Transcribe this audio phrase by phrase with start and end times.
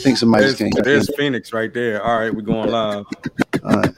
[0.00, 0.70] think somebody There's, came.
[0.82, 2.02] there's Phoenix right there.
[2.02, 3.04] All right, we're going live.
[3.64, 3.94] All right.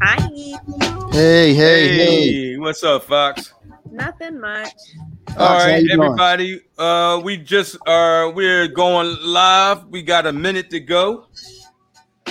[0.00, 0.28] Hi.
[1.12, 1.96] Hey, hey, hey.
[1.96, 3.54] Hey, what's up, Fox?
[3.90, 4.68] Nothing much.
[5.28, 6.02] All Fox, how right, you doing?
[6.02, 6.60] everybody.
[6.76, 9.86] Uh, we just are we're going live.
[9.86, 11.26] We got a minute to go,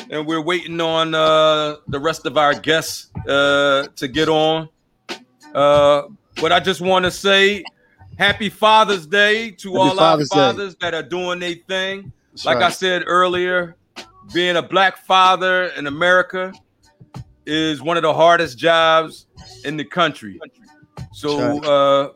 [0.09, 4.69] and we're waiting on uh the rest of our guests uh to get on.
[5.53, 6.03] Uh,
[6.41, 7.63] but I just want to say,
[8.17, 12.11] Happy Father's Day to Happy all Father's our fathers that are doing their thing.
[12.31, 13.75] That's like I said earlier,
[14.33, 16.53] being a black father in America
[17.45, 19.27] is one of the hardest jobs
[19.63, 20.39] in the country.
[21.13, 22.11] So, uh,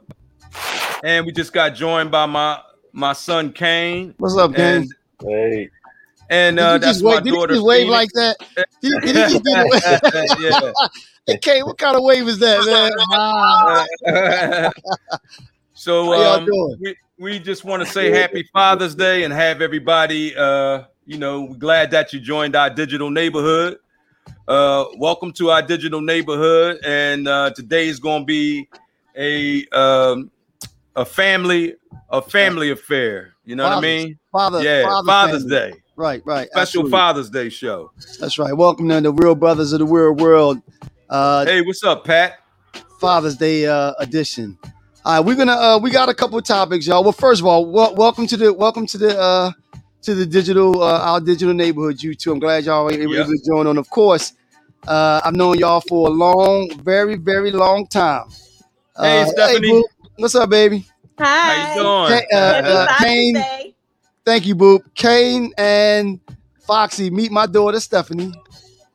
[1.04, 2.60] and we just got joined by my
[2.92, 4.82] my son Kane, What's up, Kane?
[4.84, 5.70] and Hey,
[6.30, 7.24] and Did uh, you that's just my wave?
[7.24, 7.54] Did he daughter.
[7.56, 7.92] just wave Phoenix.
[7.92, 8.38] like that?
[8.82, 10.52] Did, did he just do the wave?
[10.52, 10.88] yeah.
[11.28, 12.66] Hey, Kate, what kind of wave is that,
[14.04, 14.72] man?
[15.80, 16.46] So um,
[16.82, 21.54] we, we just want to say happy Father's Day and have everybody uh you know
[21.54, 23.78] glad that you joined our digital neighborhood.
[24.46, 28.68] Uh welcome to our digital neighborhood and uh today is going to be
[29.16, 30.30] a um
[30.98, 31.76] a family
[32.10, 34.20] a family affair, you know what I mean?
[34.34, 35.72] Father, yeah, Father Father's family.
[35.72, 35.78] Day.
[35.96, 36.48] Right, right.
[36.48, 36.92] Special absolutely.
[36.92, 37.94] Father's Day show.
[38.20, 38.52] That's right.
[38.52, 40.62] Welcome to the Real Brothers of the Real World
[41.10, 42.40] uh, Hey, what's up, Pat?
[43.00, 44.58] Father's Day uh, edition.
[45.10, 47.02] All right, we're gonna uh, we got a couple of topics, y'all.
[47.02, 49.52] Well, first of all, wel- welcome to the welcome to the uh,
[50.04, 52.00] to the digital uh, our digital neighborhood.
[52.04, 52.32] You too.
[52.32, 53.26] I'm glad y'all were able Yep.
[53.26, 53.80] to join on.
[53.80, 54.34] Of course,
[54.88, 58.26] uh, I've known y'all for a long, very, very long time.
[59.02, 59.72] Hey, Uh, Stephanie.
[59.72, 59.84] boo.
[60.18, 60.86] what's up, baby?
[61.18, 61.26] Hi.
[61.26, 62.20] How you doing?
[62.30, 63.74] Hey, uh, Happy uh, Kane,
[64.24, 64.82] thank you, Boop.
[64.94, 66.20] Kane and
[66.68, 68.32] Foxy, meet my daughter Stephanie.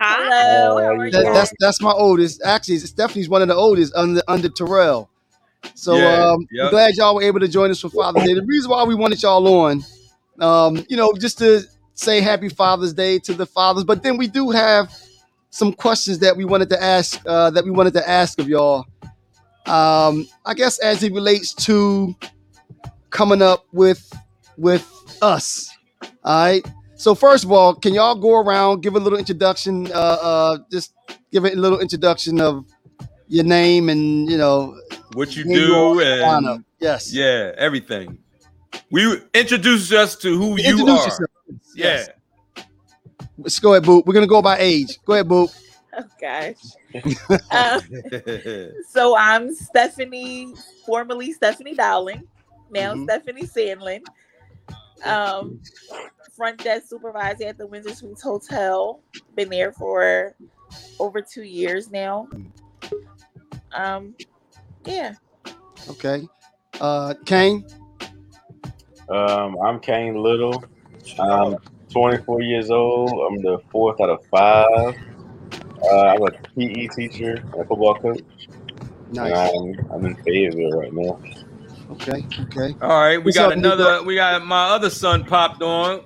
[0.00, 0.76] Hello.
[0.78, 2.40] Uh, How are you That, that's that's my oldest.
[2.44, 5.10] Actually, Stephanie's one of the oldest under under Terrell.
[5.74, 6.66] So Yeah, um, yep.
[6.66, 8.34] I'm glad y'all were able to join us for Father's Day.
[8.34, 9.84] The reason why we wanted y'all on,
[10.40, 11.62] um, you know, just to
[11.94, 14.92] say Happy Father's Day to the fathers, but then we do have
[15.50, 18.84] some questions that we wanted to ask uh, that we wanted to ask of y'all.
[19.66, 22.14] Um, I guess as it relates to
[23.10, 24.12] coming up with
[24.58, 24.84] with
[25.22, 25.70] us.
[26.24, 26.66] All right.
[26.96, 29.86] So first of all, can y'all go around give a little introduction?
[29.92, 30.92] Uh, uh, just
[31.30, 32.64] give a little introduction of
[33.28, 34.78] your name and you know
[35.14, 36.64] What you who do are, and lineup.
[36.80, 37.12] Yes.
[37.12, 38.18] Yeah, everything.
[38.90, 41.04] We introduce us to who you Introduce are.
[41.04, 41.30] yourself.
[41.74, 41.84] Yeah.
[41.84, 42.08] Yes.
[43.38, 44.06] Let's go ahead, Boop.
[44.06, 44.98] We're gonna go by age.
[45.04, 45.54] Go ahead, Boop.
[45.96, 46.56] Oh gosh.
[47.50, 50.54] Um, so I'm Stephanie,
[50.86, 52.22] formerly Stephanie Dowling,
[52.70, 53.04] now Mhm.
[53.04, 54.00] Stephanie Sandlin.
[55.04, 55.60] Um,
[56.36, 59.00] front desk supervisor at the Windsor Suites Hotel.
[59.36, 60.34] Been there for
[60.98, 62.28] over two years now.
[63.72, 64.14] Um,
[64.86, 65.14] yeah.
[65.88, 66.26] Okay.
[66.80, 67.64] Uh, Kane.
[69.08, 70.64] um, I'm Kane Little.
[71.18, 71.56] I'm
[71.90, 73.10] 24 years old.
[73.10, 74.96] I'm the fourth out of five.
[75.82, 78.20] Uh, I'm a PE teacher and a football coach.
[79.10, 79.52] Nice.
[79.52, 81.20] And I'm, I'm in Fayetteville right now.
[81.92, 82.26] Okay.
[82.40, 82.74] Okay.
[82.80, 84.02] All right, we What's got up, another.
[84.02, 86.00] We got my other son popped on.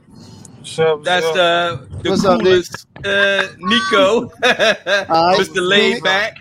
[0.59, 1.05] What's up?
[1.05, 5.37] That's what's uh, the What's up, coolest, uh, Nico, right.
[5.39, 5.67] Mr.
[5.67, 6.37] Laid Back.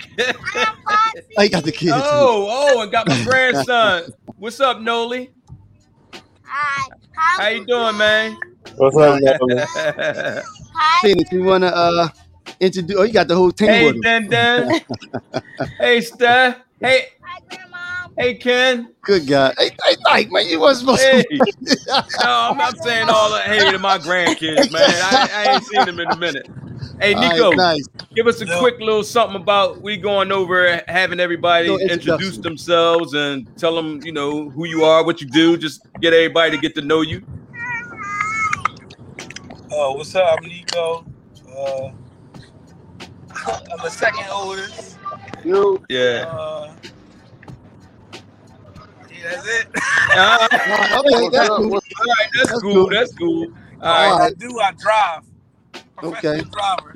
[1.38, 1.94] I got the kids.
[1.96, 4.12] oh, oh, and got my grandson.
[4.38, 5.32] What's up, Noli?
[6.44, 6.90] Hi.
[7.14, 8.38] How you doing, man?
[8.76, 9.56] What's up, Natalie?
[9.60, 11.02] Hi.
[11.02, 12.10] Phoenix, you wanna uh
[12.60, 12.98] introduce?
[12.98, 14.02] Oh, you got the whole team hey, with him.
[14.02, 14.82] Den Den.
[15.80, 16.60] hey, Steph.
[16.80, 17.67] Hey, Hi, Grandma.
[18.18, 18.94] Hey, Ken.
[19.04, 19.54] Good guy.
[19.58, 21.24] Hey, hey, Mike, man, you wasn't supposed Hey.
[21.30, 21.46] to.
[22.20, 25.02] No, I'm not saying all the Hey, to my grandkids, man.
[25.02, 26.48] I, I ain't seen them in a minute.
[27.00, 27.88] Hey, All right, Nico, nice.
[28.16, 28.58] give us a Yeah.
[28.60, 34.02] quick little something about we going over having everybody Little introduce themselves and tell them,
[34.04, 35.58] you know, who you are, what you do.
[35.58, 37.22] Just get everybody to get to know you.
[39.72, 40.40] Uh, what's up?
[40.40, 41.06] I'm Nico.
[41.48, 41.92] Uh,
[43.72, 44.98] I'm the second oldest.
[45.90, 46.26] Yeah.
[46.26, 46.74] Uh, yeah,
[49.30, 49.68] that's it.
[50.16, 51.74] Uh, okay, that's cool.
[51.76, 51.82] all
[52.20, 52.74] right, that's, That's cool.
[52.74, 52.90] cool.
[52.90, 53.48] That's cool.
[53.82, 54.32] All All right.
[54.32, 54.60] I do.
[54.60, 55.24] I drive.
[56.04, 56.42] Okay.
[56.52, 56.96] driver.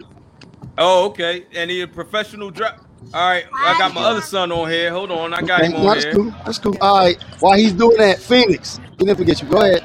[0.77, 1.45] Oh, okay.
[1.53, 2.77] And he a professional driver.
[3.13, 3.45] All right.
[3.53, 4.91] I got my other son on here.
[4.91, 5.33] Hold on.
[5.33, 6.13] I got Okay, him no, on that's here.
[6.15, 6.31] cool.
[6.45, 6.77] That's cool.
[6.81, 7.21] All right.
[7.39, 9.47] While he's doing that, Phoenix, we didn't forget you.
[9.49, 9.83] Go ahead.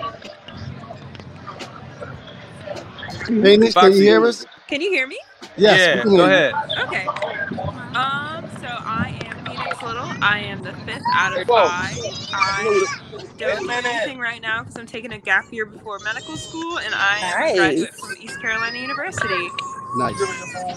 [3.26, 4.46] Phoenix, can you hear us?
[4.68, 5.18] Can you hear me?
[5.56, 5.78] Yes.
[5.78, 6.04] yeah.
[6.04, 6.54] Go ahead.
[6.78, 7.06] Okay.
[7.94, 10.12] Um, so I am Phoenix Little.
[10.22, 11.96] I am the fifth out of five.
[12.32, 16.78] I don't do anything right now because I'm taking a gap year before medical school,
[16.78, 17.52] and I am Nice.
[17.52, 19.48] a graduate from East Carolina University.
[19.98, 20.20] Nice.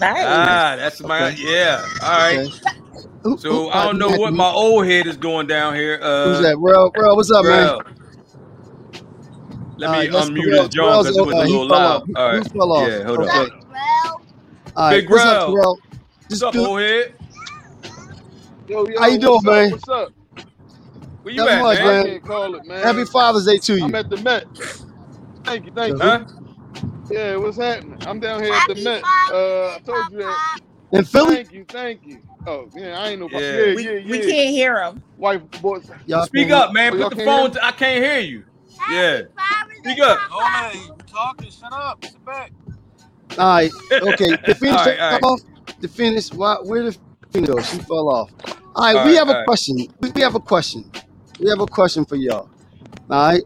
[0.02, 1.42] Ah, that's my Okay.
[1.42, 1.84] yeah.
[2.02, 2.38] All right.
[2.38, 2.50] Okay.
[3.22, 5.98] Who- So who- I don't know what my old head is doing down here.
[6.02, 6.56] Uh, Who's that?
[6.56, 7.78] Bro, bro, what's up, man?
[9.76, 11.68] Let me right, let's- unmute his John because Terrell's- it was uh, a he little
[11.68, 12.02] fell loud.
[12.02, 12.08] off.
[12.16, 12.36] All right.
[12.36, 12.88] Who fell off?
[12.88, 13.38] Yeah, hold Okay.
[13.38, 13.50] on.
[13.72, 14.20] Well,
[14.76, 15.54] All right, Big what's up, Rel.
[15.54, 15.78] What's
[16.30, 17.14] Just up, do- old head?
[18.70, 19.44] Yo, yo, How you doing, up?
[19.44, 19.70] man?
[19.72, 20.12] What's up?
[21.22, 21.86] Where you Not at, much, man?
[21.88, 22.06] man.
[22.06, 22.82] Can't call it, man.
[22.84, 23.84] Happy Father's Day to you.
[23.84, 23.96] I'm you.
[23.96, 24.44] at the Met.
[25.44, 25.98] Thank you, thank you.
[26.00, 26.24] Huh?
[27.10, 27.98] Yeah, what's happening?
[28.06, 29.02] I'm down here at the happy Met.
[29.28, 30.26] Uh, I Day, told you that.
[30.26, 30.64] Papa.
[30.92, 31.34] In Philly?
[31.34, 32.22] Thank you, thank you.
[32.46, 33.44] Oh, yeah, I ain't nobody.
[33.44, 33.52] Yeah.
[33.66, 34.10] Yeah, We, yeah, yeah.
[34.12, 35.02] we can't hear him.
[35.16, 35.90] Wife, boys.
[36.06, 36.94] Y'all Speak can- up, man.
[36.94, 37.48] Oh, y'all Put the can't hear phone.
[37.48, 37.54] me?
[37.54, 38.44] To, I can't hear you.
[38.78, 39.22] Happy Yeah.
[39.36, 40.18] Father's Speak Day, up.
[40.30, 40.68] Papa.
[40.72, 41.50] Hey, you talking?
[41.50, 42.04] Shut up.
[42.04, 42.52] Sit back.
[43.38, 43.70] All right.
[44.00, 44.36] Okay.
[44.46, 45.20] The finish All right, all right.
[45.20, 45.40] fell off.
[45.80, 46.32] The finish.
[46.32, 46.98] Why, where the
[47.32, 47.60] finish go?
[47.62, 48.30] She fell off.
[48.74, 48.96] All right.
[48.96, 49.46] All we right, have all a right.
[49.46, 49.76] question.
[50.00, 50.90] We we have a question.
[51.40, 52.50] We have a question for y'all.
[53.10, 53.42] All right.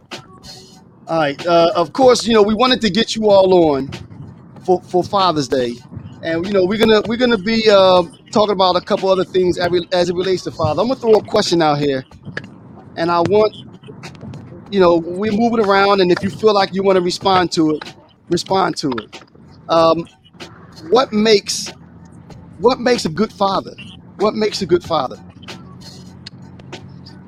[1.09, 1.47] All right.
[1.47, 3.91] Uh, of course, you know we wanted to get you all on
[4.65, 5.77] for, for Father's Day,
[6.23, 9.59] and you know we're gonna we're gonna be uh, talking about a couple other things
[9.59, 10.83] as, it- as it relates to Father.
[10.83, 12.05] I'm gonna throw a question out here,
[12.97, 13.55] and I want
[14.71, 17.77] you know we're moving around, and if you feel like you want to respond to
[17.77, 17.95] it,
[18.31, 19.23] respond to it.
[19.69, 20.07] Um,
[20.91, 21.75] what makes
[22.59, 23.75] what makes a good father?
[24.25, 25.19] What makes a good father?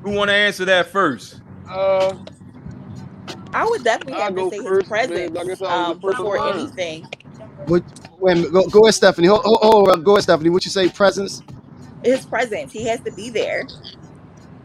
[0.03, 1.41] Who want to answer that first?
[1.69, 2.15] Uh,
[3.53, 5.37] I would definitely I'll have to say first, his presence man.
[5.37, 6.45] I guess I was um, before one.
[6.45, 7.09] anything.
[7.65, 7.83] What,
[8.19, 9.27] wait go, go ahead, Stephanie.
[9.27, 10.49] Hold, hold, hold on, go ahead, Stephanie.
[10.51, 10.89] What you say?
[10.89, 11.43] Presence.
[12.03, 12.73] His presence.
[12.73, 13.69] He has to be there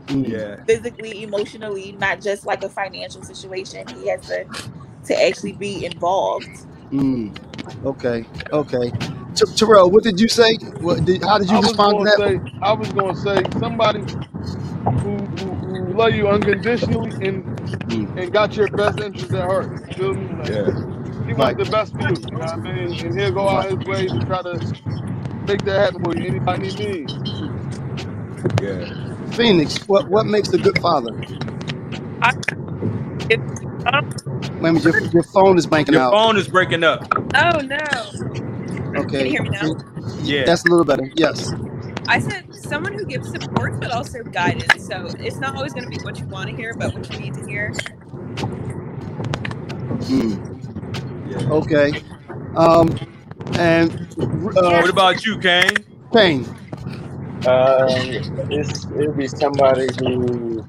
[0.09, 0.29] Mm.
[0.29, 0.65] Yeah.
[0.67, 3.89] physically, emotionally, not just like a financial situation.
[3.89, 4.47] He has to
[5.07, 6.67] to actually be involved.
[6.93, 7.37] Mm.
[7.85, 8.27] Okay.
[8.53, 8.93] Okay.
[9.37, 10.57] T- Terrell, what did you say?
[10.81, 12.21] What did, how did you I was respond to gonna that?
[12.21, 14.07] say, I was gonna say somebody
[15.03, 17.47] who, who, who love you unconditionally and
[17.89, 18.11] Mm.
[18.17, 19.71] and got your best interest at heart.
[19.87, 20.29] You feel me?
[20.39, 20.69] Like, Yeah.
[21.27, 21.57] He Right.
[21.57, 22.27] wants the best for you.
[22.31, 22.99] You know what I mean?
[23.05, 24.63] And he'll go out his way to try to
[25.49, 26.27] make that happen for you.
[26.27, 27.15] Anybody he needs.
[28.61, 28.87] Yeah.
[29.33, 31.11] Phoenix, what what makes a good father?
[33.31, 33.72] It, oh,
[34.61, 36.13] Wait your, your phone is blanking Your out.
[36.13, 37.07] phone is breaking up.
[37.35, 37.79] oh no.
[38.93, 39.25] Can Okay.
[39.25, 39.75] you hear me now?
[40.23, 40.45] Yeah.
[40.45, 41.11] That's a little better.
[41.17, 41.53] Yes.
[42.09, 44.87] I said someone who gives support but also guidance.
[44.87, 47.19] So it's not always going to be what you want to hear, but what you
[47.19, 47.73] need to hear.
[50.09, 51.31] Mm.
[51.31, 51.51] yeah.
[51.51, 52.03] Okay.
[52.57, 52.91] Um,
[53.59, 53.93] and
[54.57, 55.71] uh, What about you, Kane?
[56.13, 56.45] Kane.
[57.47, 57.89] Um,
[58.51, 60.65] it's it'll be somebody who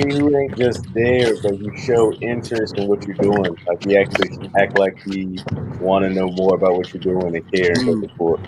[0.00, 3.56] who ain't just there, but you show interest in what you're doing.
[3.66, 5.36] Like you actually act like you
[5.80, 8.08] want to know more about what you're doing and care and Mm.
[8.10, 8.40] so forth.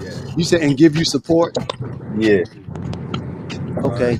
[0.00, 0.34] Yeah.
[0.36, 1.56] You said and give you support.
[2.16, 2.44] Yeah.
[3.78, 4.18] Okay.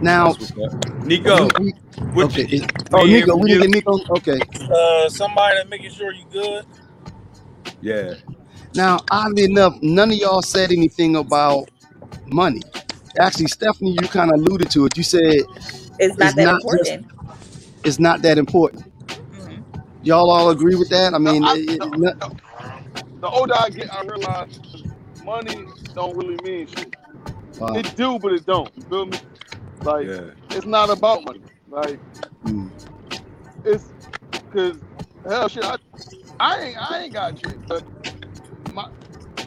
[0.00, 1.04] Now, That's what's up.
[1.04, 1.48] Nico.
[1.60, 1.72] we,
[2.14, 2.46] we, okay.
[2.46, 3.68] you, is- oh, Nico, we you?
[3.68, 3.98] Nico.
[4.18, 4.40] Okay.
[4.70, 6.64] Uh, somebody that making sure you good.
[7.80, 8.14] Yeah.
[8.74, 11.70] Now, oddly enough, none of y'all said anything about
[12.26, 12.62] money.
[13.18, 14.96] Actually, Stephanie, you kind of alluded to it.
[14.96, 15.42] You said
[16.02, 17.06] It's not It's that not just- important.
[17.84, 18.84] it's not that important.
[19.32, 19.62] Mhm.
[20.02, 21.14] Y'all all agree with that?
[21.14, 22.30] I mean, No, I- it- it- no, not- no.
[23.20, 24.58] The older I get, I realize
[25.24, 25.64] money
[25.94, 26.96] don't really mean shit.
[27.60, 27.68] wow.
[27.74, 28.68] It do, but it don't.
[28.76, 29.18] You feel me?
[29.84, 30.20] Like Yeah.
[30.50, 31.40] it's not about money.
[31.70, 32.00] Like
[32.44, 32.68] Mm.
[33.64, 33.84] it's
[34.32, 34.78] because
[35.28, 35.64] hell shit.
[35.64, 35.76] I,
[36.40, 37.84] I ain't I ain't got shit, but
[38.74, 38.86] my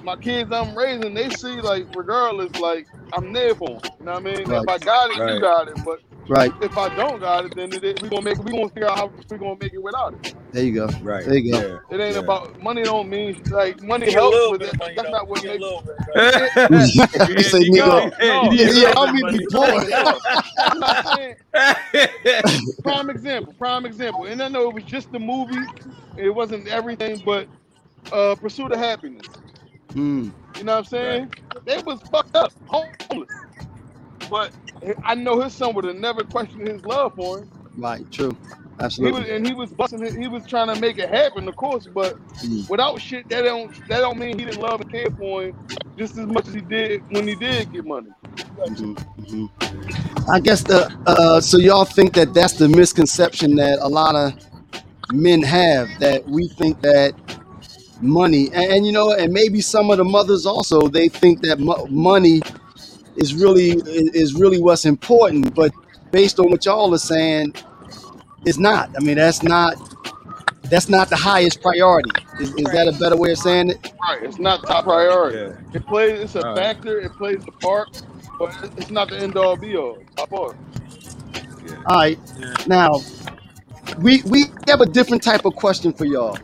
[0.03, 3.79] my kids I'm raising, they see like regardless, like I'm there for 'em.
[3.99, 4.43] You know what I mean?
[4.49, 4.63] Right.
[4.63, 5.33] If I got it, Right.
[5.33, 5.77] you got it.
[5.83, 6.51] But Right.
[6.61, 8.97] if I don't got it, then it, is- we gonna make we gonna figure out
[8.97, 10.33] how we gonna make it without it.
[10.51, 10.87] There you go.
[11.01, 11.25] Right.
[11.25, 11.59] There you go.
[11.89, 11.95] Yeah.
[11.95, 12.21] It ain't Yeah.
[12.21, 12.83] about money.
[12.83, 15.41] Don't mean like money Get helps, with but bit that, of money, that's not what
[15.43, 15.63] Get a makes.
[15.63, 15.95] little bit.
[17.15, 17.25] Though.
[17.37, 17.85] you say Nico.
[17.85, 18.09] Nico.
[18.09, 18.51] No, Hey, no.
[18.51, 19.65] Yeah, yeah, I mean, Money- before.
[20.59, 21.35] I'm not saying
[22.83, 24.25] prime example, prime example.
[24.25, 25.59] And I know it was just the movie,
[26.17, 27.47] it wasn't everything, but
[28.11, 29.27] uh Pursuit of Happiness.
[29.89, 30.31] Mm.
[30.57, 31.33] You know what I'm saying?
[31.65, 33.29] They was fucked up, homeless.
[34.29, 34.51] But
[35.05, 37.49] I know his son would have never questioned his love for him.
[37.77, 38.09] Right.
[38.11, 38.37] True.
[38.99, 39.35] He was Absolutely.
[39.35, 42.15] and he was busting his, he was trying to make it happen, of course, but
[42.43, 42.69] Mm.
[42.69, 45.53] without shit that don't that don't mean he didn't love and care for him
[45.97, 48.09] just as much as he did when he did get money.
[48.69, 49.49] Mhm, mhm.
[50.29, 54.33] I guess the uh, so y'all think that that's the misconception that a lot of
[55.13, 57.13] men have that we think that
[58.01, 61.59] money and, and you know and maybe some of the mothers also they think that
[61.59, 62.41] mo- money
[63.17, 65.71] is really is really what's important but
[66.11, 67.53] based on what y'all are saying
[68.45, 69.75] it's not I mean that's not
[70.69, 74.23] that's not the highest priority is, is that a better way of saying it Right.
[74.23, 75.39] It's not top priority.
[75.39, 75.57] Yeah.
[75.73, 76.55] It plays it's a All right.
[76.55, 77.89] factor, it plays a part,
[78.39, 80.03] but it's not the end all be all.
[80.15, 80.57] Top part.
[81.87, 82.19] All right.
[82.67, 83.01] Now,
[83.99, 86.39] we we have a different type of question for y'all.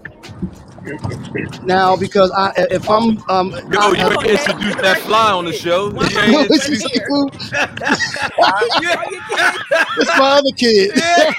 [1.63, 5.45] Now, because I, if I'm, um, Yo, I you have, ain't introduced that fly on
[5.45, 5.91] the show.
[5.91, 7.29] Why no, it's, introduced- it's, cool.
[8.43, 9.21] Are you kidding?
[9.97, 10.91] it's my other kid.
[10.95, 11.33] Yeah.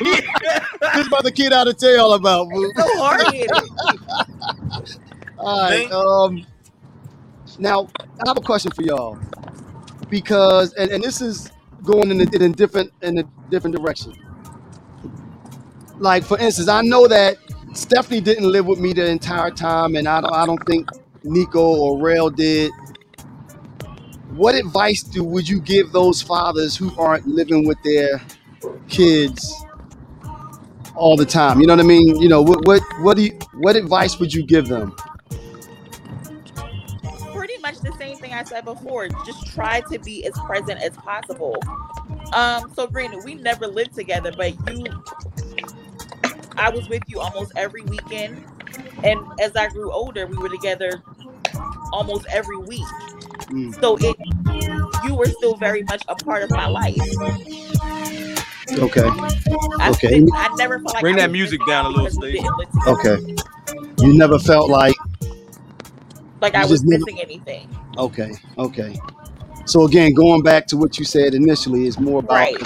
[0.94, 2.72] It's brother kid out to tell y'all about, boo.
[2.76, 3.50] So hard headed.
[5.38, 5.90] All right.
[5.90, 6.46] Um,
[7.58, 9.18] now I have a question for y'all
[10.08, 11.50] because, and, and this is
[11.82, 14.14] going in a, in a different in a different direction.
[15.98, 17.36] Like for instance, I know that
[17.74, 20.88] Stephanie didn't live with me the entire time, and I don't I don't think
[21.24, 22.70] Nico or Rel did.
[24.34, 28.20] What advice do would you give those fathers who aren't living with their
[28.88, 29.64] kids
[30.94, 31.60] all the time?
[31.60, 32.20] You know what I mean?
[32.20, 34.94] You know what what what do you, what advice would you give them?
[37.34, 39.08] Pretty much the same thing I said before.
[39.26, 41.56] Just try to be as present as possible.
[42.32, 44.84] Um, so granted, we never lived together, but you
[46.62, 48.44] I was with you almost every weekend.
[49.02, 51.02] And as I grew older, we were together
[51.92, 52.86] almost every week.
[53.50, 53.78] Mm.
[53.80, 54.16] So it
[55.04, 56.96] you were still very much a part of my life.
[58.78, 59.02] Okay.
[59.80, 60.08] I, Okay.
[60.08, 62.42] didn't- I never felt like Bring I that music down a little, because we Stacey.
[62.44, 63.18] didn't live together.
[63.26, 64.06] Okay.
[64.06, 64.94] You never felt like
[66.40, 67.68] Like I was just never- missing anything.
[67.98, 68.98] okay, okay.
[69.66, 72.56] So again, going back to what you said initially is more about Right.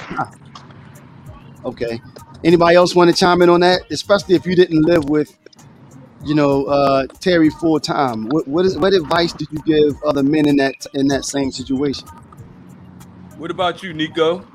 [1.65, 2.01] Okay.
[2.45, 3.83] Anybody else want to chime in on that?
[3.91, 5.37] Especially if you didn't live with,
[6.25, 8.29] you know, uh, Terry full time.
[8.29, 11.51] What what is what advice did you give other men in that in that same
[11.51, 12.07] situation?
[13.37, 14.47] What about you, Nico?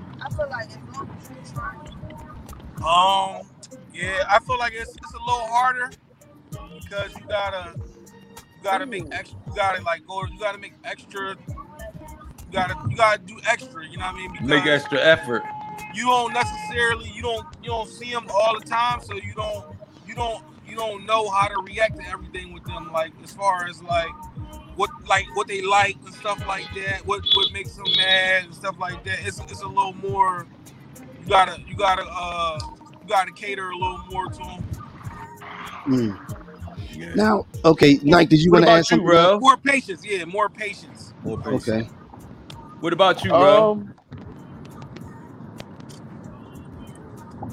[2.85, 3.41] Um,
[3.93, 5.91] yeah, I feel like it's it's a little harder
[6.51, 9.39] because you gotta you gotta make extra.
[9.47, 10.23] You gotta like go.
[10.25, 11.35] You gotta make extra.
[11.37, 13.85] You gotta you gotta do extra.
[13.87, 14.37] You know what I mean?
[14.47, 15.43] Make extra effort.
[15.93, 19.65] You don't necessarily you don't you don't see them all the time, so you don't
[20.07, 22.91] you don't you don't know how to react to everything with them.
[22.91, 24.11] Like as far as like
[24.75, 27.05] what like what they like and stuff like that.
[27.05, 29.19] What what makes them mad and stuff like that.
[29.25, 30.47] It's it's a little more.
[31.21, 32.59] You gotta you gotta uh
[33.01, 34.63] you gotta cater a little more to them.
[35.87, 37.15] Mm.
[37.15, 39.29] Now, okay, Nike, did you want to ask about you, something?
[39.29, 39.39] bro?
[39.39, 41.13] More patience, yeah, more patience.
[41.23, 41.67] More patience.
[41.67, 41.89] Okay.
[42.79, 43.71] What about you, bro?
[43.71, 43.93] Um,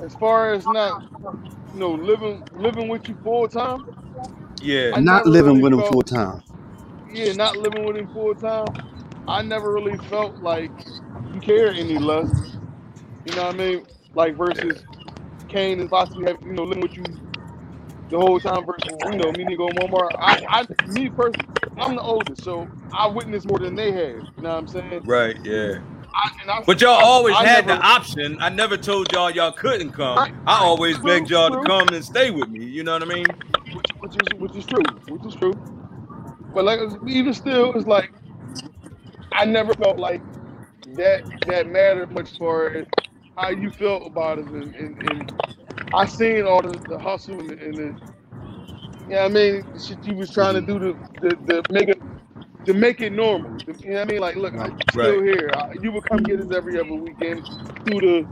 [0.05, 0.95] as far as not,
[1.73, 3.85] you know, living living with you full time,
[4.61, 4.95] yeah.
[4.95, 6.43] I Not never living really with him felt- full time.
[7.11, 8.67] yeah, not living with him full time,
[9.26, 10.73] I never really felt like
[11.33, 12.59] you care any less.
[13.25, 13.87] You know what I mean?
[14.14, 14.85] Like versus
[15.49, 17.05] Kane and possibly have, you know living with you
[18.11, 20.12] the whole time versus you know me Nico and Momar.
[20.21, 21.47] I, I me personally,
[21.78, 24.25] I'm the oldest, so I witnessed more than they have.
[24.37, 25.02] You know what I'm saying?
[25.05, 25.78] Right, yeah.
[26.18, 28.38] I, But y'all always I had never- the option.
[28.40, 30.16] I never told y'all y'all couldn't come.
[30.16, 30.34] Right.
[30.46, 32.64] I always True, begged y'all to come and stay with me.
[32.64, 33.26] You know what I mean?
[33.75, 35.52] which, which is which is true, which is true.
[36.54, 38.12] But like even still, it's like
[39.32, 40.22] I never felt like
[40.96, 42.84] that that mattered much for
[43.37, 45.32] how you felt about it, and, and, and
[45.94, 47.96] I seen all the, the hustle and the, and the
[49.08, 52.00] yeah, I mean, the shit you was trying to do to, to, to make it
[52.68, 53.58] to make it normal.
[53.66, 54.20] You know what I mean?
[54.20, 55.50] Like, look, I'm still here.
[55.54, 57.42] I, you would come get us every other weekend
[57.87, 58.28] through the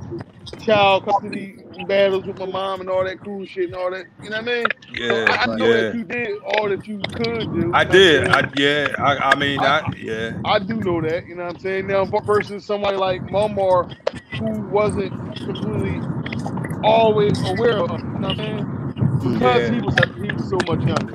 [0.62, 1.56] child custody
[1.88, 4.04] battles with my mom and all that cool shit and all that.
[4.22, 4.66] You know what I mean?
[5.06, 5.80] So I, Yeah, I know yeah.
[5.80, 7.70] that you did all that you could do.
[7.72, 8.28] I did.
[8.28, 8.94] I yeah.
[8.98, 10.32] I, I mean, I yeah.
[10.44, 11.86] I do know that, you know what I'm saying?
[11.86, 13.88] Now versus somebody like Momar
[14.38, 15.14] who wasn't
[15.44, 16.06] completely
[16.82, 18.66] always aware of, you know what I'm saying?
[19.18, 19.70] Because Yeah.
[19.75, 21.14] he was he was so much younger.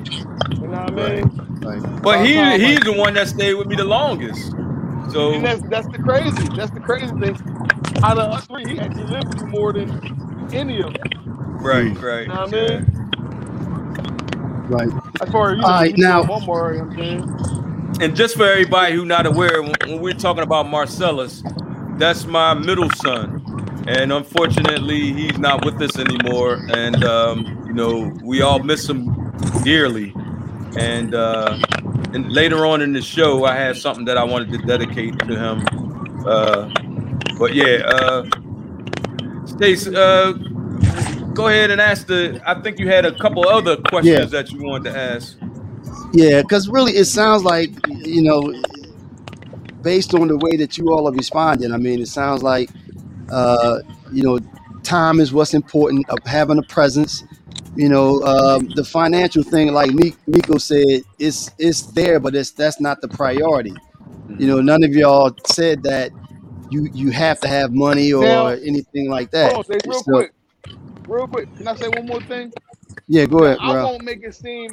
[0.60, 1.32] You know what I mean?
[1.62, 2.02] Right.
[2.02, 4.52] But he Sometimes, he's like- the one that stayed with me the longest.
[5.12, 6.48] So And that's that's the crazy.
[6.56, 7.38] That's the crazy thing.
[8.04, 11.58] Out of us three, he actually lived with you more than any of them.
[11.62, 12.22] right, right.
[12.22, 12.80] You know what I yeah.
[12.80, 12.88] mean?
[14.70, 14.90] Right.
[15.22, 17.98] As far as you All right, know, now- Momar, you know what I'm saying?
[18.02, 21.44] And just for everybody who not aware, when, when we're talking about Marcellus,
[21.98, 23.44] that's my middle son.
[23.88, 26.60] And unfortunately, he's not with us anymore.
[26.70, 29.32] And um, you know, we all miss him
[29.64, 30.14] dearly.
[30.78, 31.58] And uh,
[32.14, 35.40] and later on in the show, I had something that I wanted to dedicate to
[35.40, 36.26] him.
[36.28, 36.70] Uh,
[37.40, 38.26] but yeah, uh,
[39.46, 40.34] Stace, uh,
[41.34, 42.42] go ahead and ask the.
[42.46, 44.26] I think you had a couple other questions Yeah.
[44.26, 45.38] that you wanted to ask.
[46.12, 48.54] Yeah, because really, it sounds like you know,
[49.82, 51.72] based on the way that you all are responding.
[51.72, 52.70] I mean, it sounds like
[53.30, 53.80] uh,
[54.12, 54.40] you know,
[54.84, 56.10] time is what's important.
[56.10, 57.24] Of having a presence.
[57.76, 62.52] You know, um, the financial thing, like Ni- Nico said, it's it's there, but it's
[62.52, 63.74] that's not the priority.
[64.38, 66.12] You know, none of y'all said that
[66.70, 69.54] you you have to have money or Now- anything like that.
[69.54, 70.34] Hold on, say real So- quick.
[71.08, 71.56] Real quick.
[71.58, 72.52] Can I say one more thing?
[73.08, 74.72] Yeah, go ahead, I won't make it seem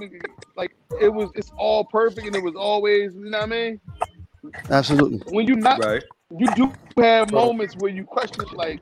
[0.57, 3.81] like it was it's all perfect and it was always, you know what I mean?
[4.71, 5.19] Absolutely.
[5.33, 6.03] When you not Right.
[6.37, 8.81] you do have moments where you question like,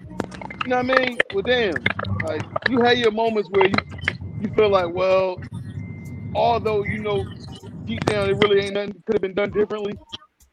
[0.66, 1.18] you know what I mean?
[1.32, 1.74] Well damn,
[2.24, 3.74] like you had your moments where you
[4.40, 5.40] you feel like, well,
[6.34, 7.24] although you know
[7.84, 9.92] deep down it really ain't nothing could have been done differently.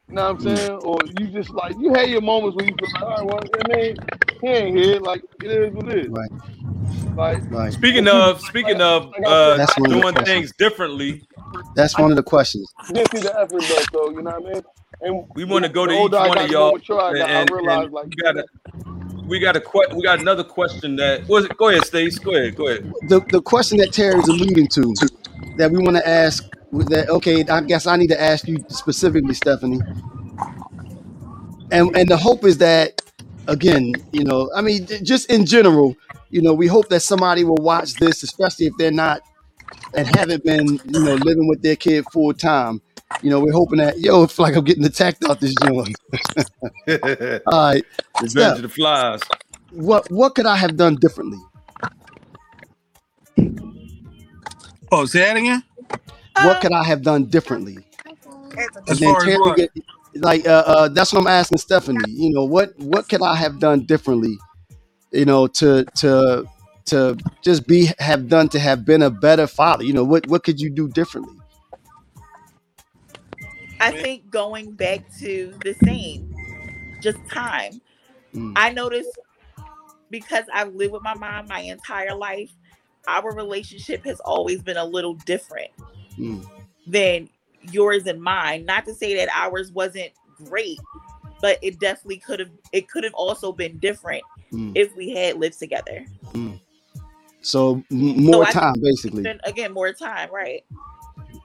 [0.09, 0.57] You know what I'm Mm.
[0.57, 0.71] saying?
[0.83, 3.39] Or you just like you had your moments where you feel like, all right, well,
[3.73, 3.95] I mean,
[4.41, 4.99] he ain't here.
[4.99, 6.09] Like it is what it is.
[6.09, 6.31] Right.
[7.15, 7.73] Like Right.
[7.73, 10.27] Speaking of speaking of uh, That's one of the doing questions.
[10.27, 11.27] things differently,
[11.75, 12.71] That's one of the questions.
[12.87, 14.61] you didn't see the effort though, so you know what I mean?
[15.01, 17.51] And we want to go to each one of y'all, mature and, got, I and-
[17.51, 18.45] realized and like we got a
[19.27, 21.47] we got a que- we got another question that was.
[21.49, 22.19] Go ahead, Stace.
[22.19, 22.55] Go ahead.
[22.55, 22.91] Go ahead.
[23.09, 24.95] The the question that Terry's alluding to
[25.57, 29.33] that we want to ask that okay, I guess I need to ask you specifically,
[29.33, 29.81] Stephanie.
[31.71, 33.01] And and the hope is that
[33.47, 35.95] again, you know, I mean, just in general,
[36.29, 39.21] you know, we hope that somebody will watch this, especially if they're not
[39.95, 42.81] and haven't been, you know, living with their kid full time.
[43.21, 45.95] You know, we're hoping that yo, it's like I'm getting attacked out this joint.
[47.47, 47.85] All right,
[48.19, 49.21] Revenge Steph, of the Flies.
[49.71, 51.39] what what could I have done differently?
[54.91, 55.63] Oh, say that again.
[56.39, 57.85] What could I have done differently?
[58.87, 59.55] As And then far as what?
[59.55, 59.71] get
[60.15, 62.09] like uh, uh that's what I'm asking Stephanie.
[62.09, 64.37] You know, what what could I have done differently?
[65.11, 66.45] You know, to to
[66.87, 69.83] to just be have done to have been a better father.
[69.83, 71.42] You know, what what could you do differently?
[73.83, 76.33] I think going back to the same,
[77.01, 77.81] just time.
[78.33, 79.19] Mm, I noticed
[80.09, 82.49] because I've lived with my mom my entire life,
[83.09, 85.71] our relationship has always been a little different
[86.17, 86.47] mm,
[86.87, 87.27] than
[87.71, 88.63] yours and mine.
[88.65, 90.11] Not to say that ours wasn't
[90.45, 90.79] great,
[91.41, 94.23] but it definitely could have it could have also been different
[94.53, 96.05] mm, if we had lived together.
[96.33, 96.57] mm.
[97.41, 99.29] So m- more I- time, basically.
[99.43, 100.63] Again, more time, right?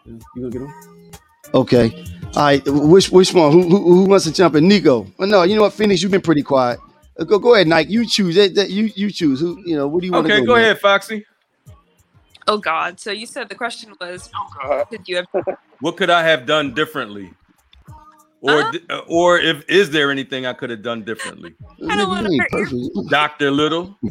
[0.06, 0.74] You gonna get on?
[1.54, 2.04] Okay.
[2.38, 2.62] All right.
[2.66, 3.50] Which which one?
[3.52, 4.68] Who who, who wants to jump in?
[4.68, 5.06] Nico.
[5.18, 5.42] Well, no.
[5.42, 6.02] You know what, Phoenix?
[6.02, 6.78] You've been pretty quiet.
[7.18, 7.90] Uh, Go go ahead, Nike.
[7.92, 8.36] You choose.
[8.36, 9.40] That, that- you you choose.
[9.40, 9.88] Who you know?
[9.88, 10.46] What do you want to Okay, go?
[10.46, 10.62] go man?
[10.62, 11.26] ahead, Foxy.
[12.46, 12.98] Oh God!
[13.00, 14.30] So you said the question was,
[14.62, 14.86] God.
[14.90, 15.26] did you have?
[15.80, 17.32] What could I have done differently?
[18.40, 21.54] Or Uh, di- or if is there anything I could have done differently?
[21.90, 23.10] I don't wanna Nigga, you ain't hurt perfect.
[23.10, 23.96] Doctor Little.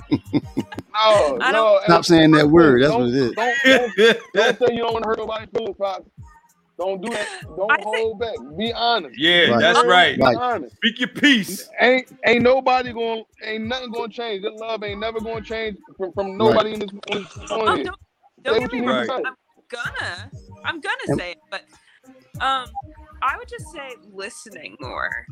[0.94, 1.80] No, I no.
[1.84, 2.82] Stop saying that first word.
[2.82, 3.34] thing, That's what it is.
[3.36, 6.04] Don't, don't, don't say you don't want to hurt nobody's feelings, Fox.
[6.78, 7.28] Don't do that.
[7.58, 8.36] Don't I think- hold back.
[8.58, 9.18] Be honest.
[9.20, 9.60] yeah, Right.
[9.60, 10.16] that's right.
[10.18, 10.38] Be Right.
[10.38, 10.76] honest.
[10.78, 11.70] Speak your piece.
[11.82, 14.44] Ain't ain't nobody going ain't nothing going to change.
[14.44, 17.66] This love ain't never going to change from, from nobody in this, in this Oh,
[17.84, 17.90] don't,
[18.44, 19.10] don't get me need Right.
[19.10, 19.24] wrong.
[19.26, 19.36] I'm
[19.70, 20.32] gonna,
[20.66, 21.62] I'm gonna say it, but
[22.42, 22.68] um,
[23.22, 25.26] I would just say listening more.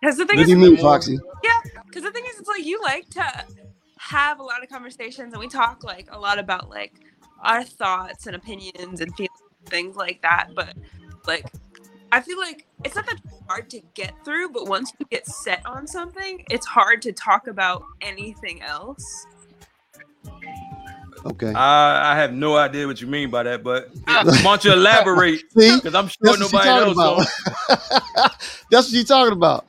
[0.00, 1.18] Because the thing What is, do you mean, Foxy?
[1.42, 1.50] Yeah,
[1.86, 3.24] because the thing is, it's like you like to
[3.98, 6.92] have a lot of conversations, and we talk like a lot about like
[7.42, 9.30] our thoughts and opinions and feelings,
[9.66, 10.50] things like that.
[10.54, 10.74] But
[11.26, 11.46] like,
[12.12, 15.64] I feel like it's not that hard to get through, but once you get set
[15.66, 19.26] on something, it's hard to talk about anything else.
[21.24, 21.52] Okay.
[21.52, 25.40] I, I have no idea what you mean by that, but why don't you elaborate?
[25.58, 27.26] See, Because I'm sure nobody you're talking about.
[28.70, 29.66] that's what you're talking about.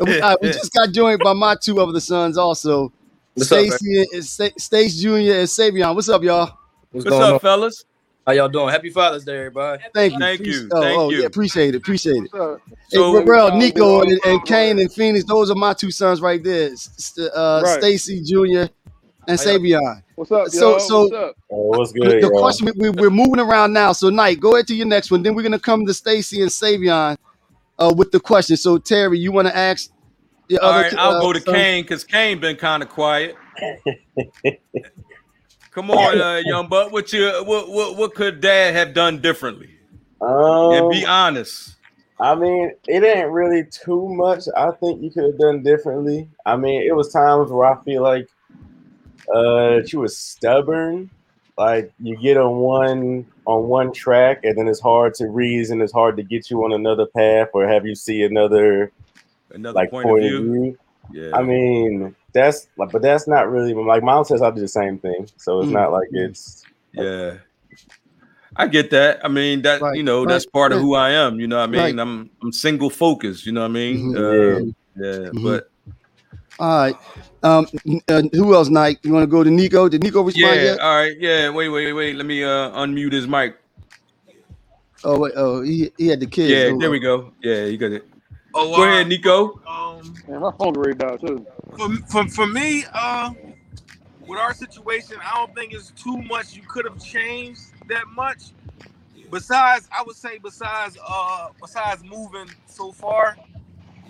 [0.00, 2.92] We, uh, we just got joined by my two other sons, also
[3.34, 3.48] What's?
[3.48, 5.08] Stacy and Stace Jr.
[5.08, 5.94] and Savion.
[5.94, 6.58] What's up, y'all?
[6.90, 7.40] What's, what's going up, on?
[7.40, 7.84] fellas?
[8.30, 8.68] How y'all doing?
[8.68, 9.82] Happy Father's Day, everybody.
[9.92, 10.18] Thank you.
[10.20, 10.68] Thank Appreci- you.
[10.72, 11.18] Oh, Thank oh, you.
[11.22, 11.78] yeah, appreciate it.
[11.78, 12.30] Appreciate it.
[12.32, 12.60] What's?
[12.90, 16.40] So- hey, Real, Nico and, and Kane and Phoenix, those are my two sons right
[16.40, 16.70] there.
[16.76, 17.80] St- Uh, Right.
[17.80, 18.70] Stacy Jr.
[19.26, 20.02] and How Savion.
[20.14, 20.78] What's up, So- y'all?
[20.78, 21.36] so- What's up?
[21.50, 22.38] Oh, what's The, good, the y'all?
[22.38, 23.90] question we, we, are moving around now.
[23.90, 25.24] So, Knight, go ahead to your next one.
[25.24, 27.16] Then we're gonna come to Stacy and Savion
[27.80, 28.56] uh, with the question.
[28.56, 29.90] So, Terry, you want to ask?
[30.48, 31.52] Your All other, right, I'll uh, go to son?
[31.52, 33.34] Kane because Kane been kind of quiet.
[35.70, 36.92] Come on, uh, young buck.
[36.92, 39.70] What you what, what what could Dad have done differently?
[40.20, 41.76] Um, Yeah, be honest.
[42.18, 44.44] I mean, it ain't really too much.
[44.56, 46.28] I think you could have done differently.
[46.44, 48.28] I mean, it was times where I feel like
[49.34, 51.10] uh she was stubborn.
[51.56, 55.92] Like you get on one on one track and then it's hard to reason, it's
[55.92, 58.92] hard to get you on another path or have you see another
[59.52, 60.52] Another like point, point, of of view.
[60.52, 60.78] view.
[61.12, 61.36] Yeah.
[61.36, 64.98] I mean, that's like but that's not really like mom says I do the same
[64.98, 65.28] thing.
[65.36, 65.74] So it's Mm.
[65.74, 67.38] not like it's Yeah.
[68.56, 69.24] I get that.
[69.24, 71.38] I mean that Right, you know, right, that's part of who I am.
[71.40, 71.80] You know what I mean?
[71.80, 71.98] Right.
[71.98, 74.12] I'm I'm single focused, you know what I mean?
[74.12, 74.16] Mhm.
[74.16, 75.42] Uh, yeah, Mhm.
[75.44, 75.70] but
[76.58, 76.96] All right.
[77.42, 77.66] Um,
[78.08, 78.98] uh, who else, Knight?
[79.02, 79.88] You want to go to Nico?
[79.88, 80.80] Did Nico respond yeah, yet?
[80.80, 81.48] all right, yeah.
[81.48, 82.16] Wait, wait, wait.
[82.16, 83.56] Let me uh unmute his mic.
[85.04, 85.32] Oh, wait.
[85.36, 86.50] Oh, he, he had the kids.
[86.50, 86.92] Yeah, Hold there on.
[86.92, 87.32] we go.
[87.42, 88.04] Yeah, you got it.
[88.54, 89.60] Oh, Go uh, ahead, Nico.
[89.66, 91.46] Um, Man, my phone ready down too.
[91.76, 93.32] for, for for me, uh,
[94.26, 98.52] with our situation, I don't think it's too much you could have changed that much.
[99.30, 103.36] Besides, I would say besides uh besides moving so far,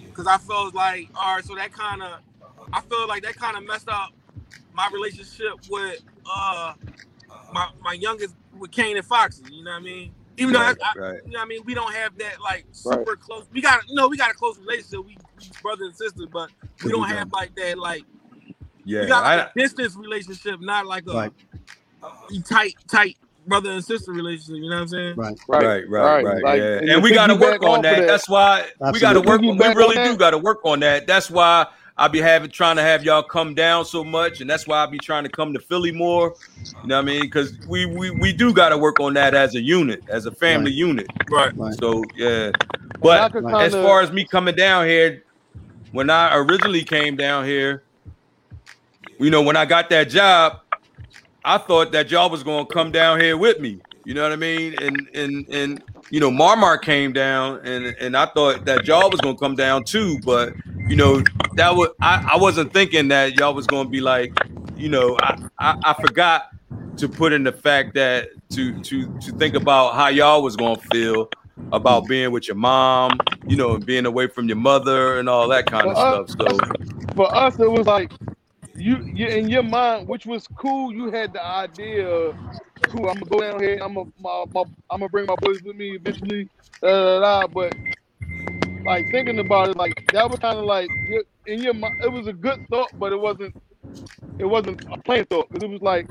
[0.02, 2.20] because I felt like all right, so that kind of
[2.72, 4.12] I feel like that kind of messed up
[4.72, 6.00] my relationship with
[6.30, 6.74] uh
[7.52, 9.42] my my youngest with Kane and Foxy.
[9.50, 10.12] You know what I mean?
[10.40, 11.20] Even though I, I- Right.
[11.24, 13.44] you know what I mean, we don't have that like super close.
[13.52, 15.04] We got you know we got a close relationship.
[15.06, 16.50] We, we brother and sister, but
[16.84, 18.04] we don't have like that like
[18.84, 19.02] Yeah.
[19.02, 21.32] we got like I, a distance relationship, not like a Right.
[22.48, 24.56] tight tight brother and sister relationship.
[24.62, 25.16] You know what I'm saying?
[25.16, 25.38] Right.
[25.48, 26.42] right, right, right.
[26.42, 26.78] Like, yeah.
[26.78, 27.98] and And we got to work on that.
[28.00, 29.40] that- That's why we got to work.
[29.40, 31.06] We really do got to work on that.
[31.06, 31.66] That's why
[32.00, 34.86] I be having trying to have y'all come down so much, and that's why I
[34.86, 36.34] be trying to come to Philly more.
[36.82, 37.22] You know what I mean?
[37.24, 40.30] Because we we we do got to work on that as a unit, as a
[40.30, 41.06] family unit.
[41.30, 41.54] Right.
[41.54, 41.74] Right.
[41.74, 42.52] So yeah.
[43.02, 43.66] But Right.
[43.66, 45.24] as far as me coming down here,
[45.92, 47.82] when I originally came down here,
[49.18, 50.60] you know, when I got that job,
[51.44, 53.78] I thought that y'all was gonna come down here with me.
[54.06, 54.74] You know what I mean?
[54.82, 59.20] And and and you know, Marmar came down, and and I thought that y'all was
[59.20, 60.18] gonna come down too.
[60.24, 60.54] But
[60.88, 61.22] you know,
[61.54, 64.32] that was I, I wasn't thinking that y'all was gonna be like,
[64.76, 66.48] you know, I, I I forgot
[66.98, 70.80] to put in the fact that to to to think about how y'all was gonna
[70.92, 71.30] feel
[71.72, 75.66] about being with your mom, you know, being away from your mother and all that
[75.66, 76.58] kind of Well, uh, stuff.
[76.58, 76.58] So
[77.14, 78.12] for us, it was like
[78.74, 80.92] you, you in your mind, which was cool.
[80.92, 82.32] You had the idea,
[82.88, 83.08] cool.
[83.08, 83.78] I'm gonna go down here.
[83.82, 84.44] I'm gonna, my,
[84.90, 86.48] I'm gonna bring my boys with me eventually.
[86.82, 87.74] Da, da, da, but
[88.84, 90.88] like thinking about it, like that was kind of like
[91.46, 91.94] in your mind.
[92.02, 93.54] It was a good thought, but it wasn't.
[94.38, 96.08] It wasn't a plain thought because it was like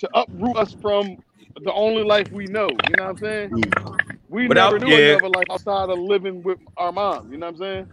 [0.00, 1.16] to uproot us from
[1.64, 2.68] the only life we know.
[2.68, 3.62] You know what I'm saying?
[4.28, 5.12] We But I- never knew yeah.
[5.14, 7.30] another life outside of living with our mom.
[7.32, 7.86] You know what I'm saying?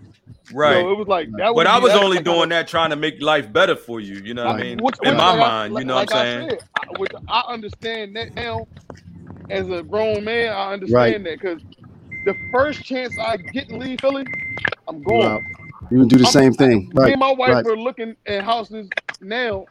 [0.53, 0.81] right.
[0.81, 1.37] So it was like that.
[1.37, 3.75] but would I was that's only like kinda- doing that trying to make life better
[3.75, 4.15] for you.
[4.15, 4.79] You know what I mean?
[4.79, 6.49] Which- In which, my like I- mind, you know like what I'm I saying?
[6.49, 8.67] said, I, which I understand that now.
[9.49, 11.61] As a grown man, I understand that because
[12.25, 14.25] the first chance I get to leave Philly,
[14.87, 15.27] I'm going.
[15.27, 15.41] out.
[15.91, 16.85] You would do the I'm- same thing.
[16.87, 17.11] Me Right.
[17.11, 17.65] and my wife right.
[17.67, 18.89] are looking at houses
[19.21, 19.65] now.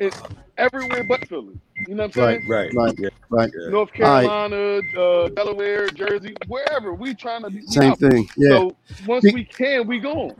[0.00, 0.16] It's
[0.56, 1.60] everywhere but Philly.
[1.86, 2.40] You know what I'm Right.
[2.40, 2.48] saying?
[2.50, 2.74] Right.
[2.74, 2.94] Right.
[2.98, 3.08] Yeah.
[3.28, 3.50] Right.
[3.54, 3.70] Yeah.
[3.70, 4.22] North All right.
[4.24, 6.94] Carolina, uh, Delaware, Jersey, wherever.
[6.94, 7.98] We trying to be we Same out.
[7.98, 8.28] thing.
[8.36, 8.48] Yeah.
[8.58, 10.34] So once we can, we going.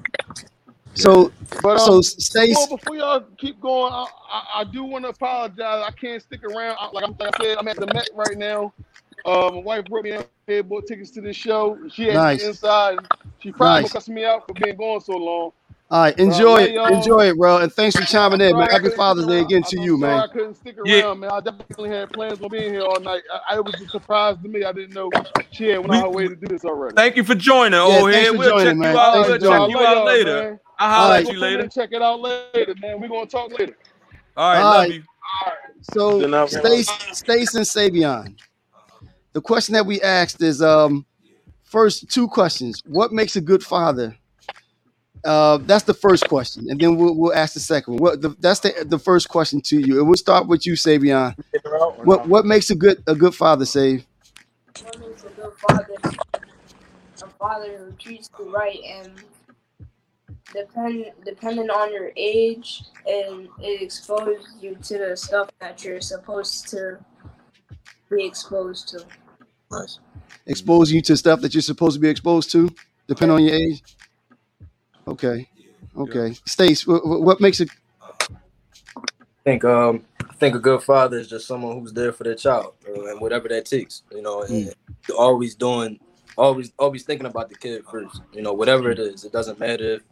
[0.94, 1.30] So
[1.62, 2.56] But um, so Stace.
[2.56, 5.84] Well, before y'all keep going, I, I, I do want to apologize.
[5.86, 6.76] I can't stick around.
[6.80, 8.72] I, like, I'm, like I said, I'm at the Met right now.
[9.26, 11.78] Uh, my wife brought me out here, bought tickets to this show.
[11.90, 12.40] She had Nice.
[12.42, 12.98] me inside.
[13.40, 13.92] She probably Nice.
[13.92, 15.52] gonna me out for being gone so long.
[15.92, 16.86] All right, enjoy love it, y'all.
[16.94, 18.70] enjoy it, bro, and thanks for chiming in, Sorry man.
[18.70, 20.20] Happy Father's Day again to I'm you, man.
[20.20, 21.14] I couldn't stick around, Yeah.
[21.14, 21.30] man.
[21.32, 23.22] I definitely had plans on being here all night.
[23.48, 24.62] I, I was a surprise to me.
[24.62, 25.10] I didn't know
[25.50, 26.94] she had went We- on her way to do this already.
[26.94, 28.30] Thank you for joining, Yeah, old head.
[28.38, 28.94] We'll joining, check man.
[28.94, 29.12] you out.
[29.14, 29.70] Thanks We'll check joining.
[29.76, 30.42] you out later.
[30.42, 30.60] man.
[30.78, 31.16] I'll All holler right.
[31.26, 31.68] at you Come in later.
[31.68, 33.00] check it out later, man.
[33.00, 33.76] We're gonna talk later.
[34.36, 34.92] All right, All love right.
[34.94, 35.02] you.
[35.92, 36.50] So Good.
[36.50, 38.36] Stace, Stace and Savion.
[39.32, 41.04] The question that we asked is um
[41.64, 42.80] first two questions.
[42.86, 44.16] What makes a good father?
[45.24, 48.02] Uh, that's the first question, and then we'll, we'll ask the second one.
[48.02, 51.36] What the, that's the the first question to you, and we'll start with you, Savion.
[52.04, 54.06] What what makes a good a good father, Save?
[54.82, 55.96] What makes a good father?
[57.22, 59.12] A father who treats you right and
[60.54, 66.68] depend depending on your age and it exposes you to the stuff that you're supposed
[66.68, 66.98] to
[68.10, 69.04] be exposed to.
[69.70, 70.00] Nice.
[70.46, 72.68] Expose you to stuff that you're supposed to be exposed to,
[73.06, 73.82] depending on your age.
[75.10, 75.48] Okay,
[75.96, 76.34] okay.
[76.46, 77.68] Stace, what, what makes it?
[78.00, 82.36] I think um I think a good father is just someone who's there for their
[82.36, 84.72] child uh, and whatever that takes, you know, and
[85.18, 85.98] always doing
[86.36, 89.24] always always thinking about the kid first, you know, whatever it is.
[89.24, 90.02] It doesn't matter if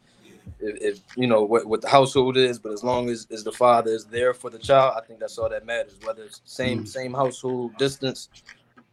[0.61, 3.53] if, if you know what, what the household is, but as long as, as the
[3.53, 5.95] father is there for the child, I think that's all that matters.
[6.03, 8.31] Whether it's same same household distance,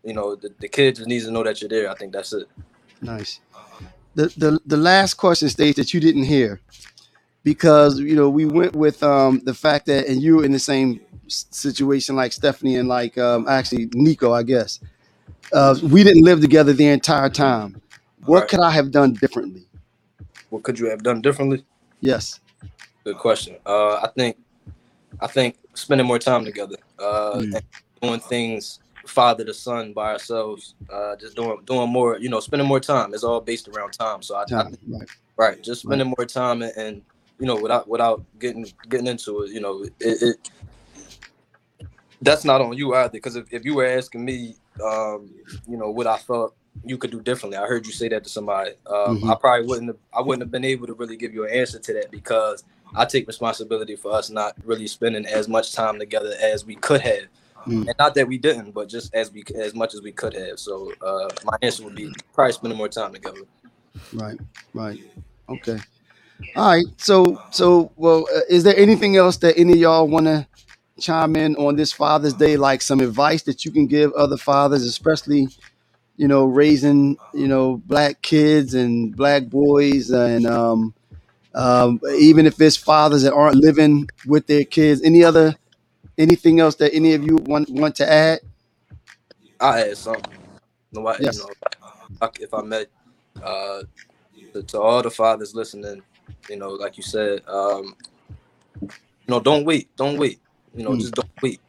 [0.03, 1.89] you know, the, the kid just needs to know that you're there.
[1.89, 2.47] I think that's it.
[3.01, 3.39] Nice.
[4.15, 6.61] The the the last question Stace that you didn't hear,
[7.43, 10.59] because you know we went with um the fact that and you were in the
[10.59, 14.79] same situation like Stephanie and like um actually Nico, I guess.
[15.53, 17.81] Uh, we didn't live together the entire time.
[18.25, 18.49] What Right.
[18.49, 19.67] could I have done differently?
[20.49, 21.65] What could you have done differently?
[22.01, 22.39] Yes.
[23.03, 23.57] Good question.
[23.65, 24.37] Uh, I think,
[25.19, 27.61] I think spending more time together, uh, Mm.
[28.01, 32.17] doing things father to son by ourselves, uh, just doing doing more.
[32.17, 34.21] You know, spending more time It's all based around time.
[34.21, 34.71] So I, I Time.
[34.71, 35.09] think, Right.
[35.37, 37.01] right, just spending more time and, and
[37.39, 40.49] you know, without without getting getting into it, you know, it, it
[42.21, 43.09] that's not on you either.
[43.09, 45.29] Because if, if you were asking me, um,
[45.67, 48.29] you know, what I thought you could do differently, I heard you say that to
[48.29, 48.71] somebody.
[48.87, 49.31] Um, Mhm.
[49.31, 51.79] I probably wouldn't have, I wouldn't have been able to really give you an answer
[51.79, 52.63] to that because
[52.95, 57.01] I take responsibility for us not really spending as much time together as we could
[57.01, 57.25] have.
[57.67, 57.87] Mm.
[57.87, 60.59] And not that we didn't, but just as we as much as we could have.
[60.59, 63.41] So uh, my answer would be probably spending more time together.
[64.13, 64.37] Right.
[64.73, 64.99] Right.
[65.49, 65.79] Okay.
[66.55, 66.85] All right.
[66.97, 70.47] So so well, uh, is there anything else that any of y'all want to
[70.99, 72.55] chime in on this Father's Day?
[72.57, 75.47] Like some advice that you can give other fathers, especially
[76.17, 80.93] you know raising you know black kids and black boys, and um,
[81.55, 85.01] um, even if it's fathers that aren't living with their kids.
[85.01, 85.55] Any other
[86.17, 88.39] anything else that any of you want want to add?
[89.59, 90.33] I had something.
[90.93, 91.31] No, I, Yes.
[91.31, 91.55] you know,
[92.39, 92.85] if I may,
[93.43, 93.83] uh,
[94.53, 96.03] to, to all the fathers listening,
[96.49, 97.95] you know, like you said, um,
[99.13, 100.39] you know, don't wait, don't wait.
[100.75, 100.97] You know, Mm.
[100.97, 101.61] just don't wait.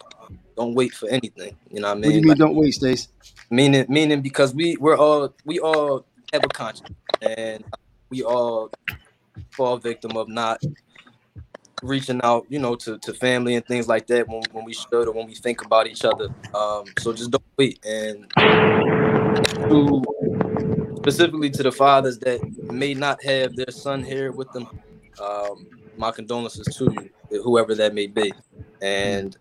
[0.56, 1.56] Don't wait for anything.
[1.70, 2.02] You know what I mean?
[2.02, 2.38] What do you mean?
[2.38, 3.08] Like, Don't wait, Stace.
[3.50, 6.90] meaning, meaning because we we're all we all have a conscience,
[7.22, 7.64] and
[8.10, 8.72] we all
[9.50, 10.62] fall victim of not
[11.82, 15.08] reaching out, you know, to, to family and things like that when, when we should
[15.08, 16.28] or when we think about each other.
[16.54, 17.84] Um, so just don't wait.
[17.84, 18.30] And
[19.68, 20.02] to
[20.96, 22.40] specifically to the fathers that
[22.72, 24.68] may not have their son here with them,
[25.22, 28.32] um, my condolences to you, whoever that may be.
[28.82, 29.36] And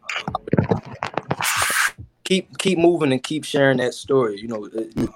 [2.23, 4.39] keep keep moving and keep sharing that story.
[4.39, 5.09] You know, the,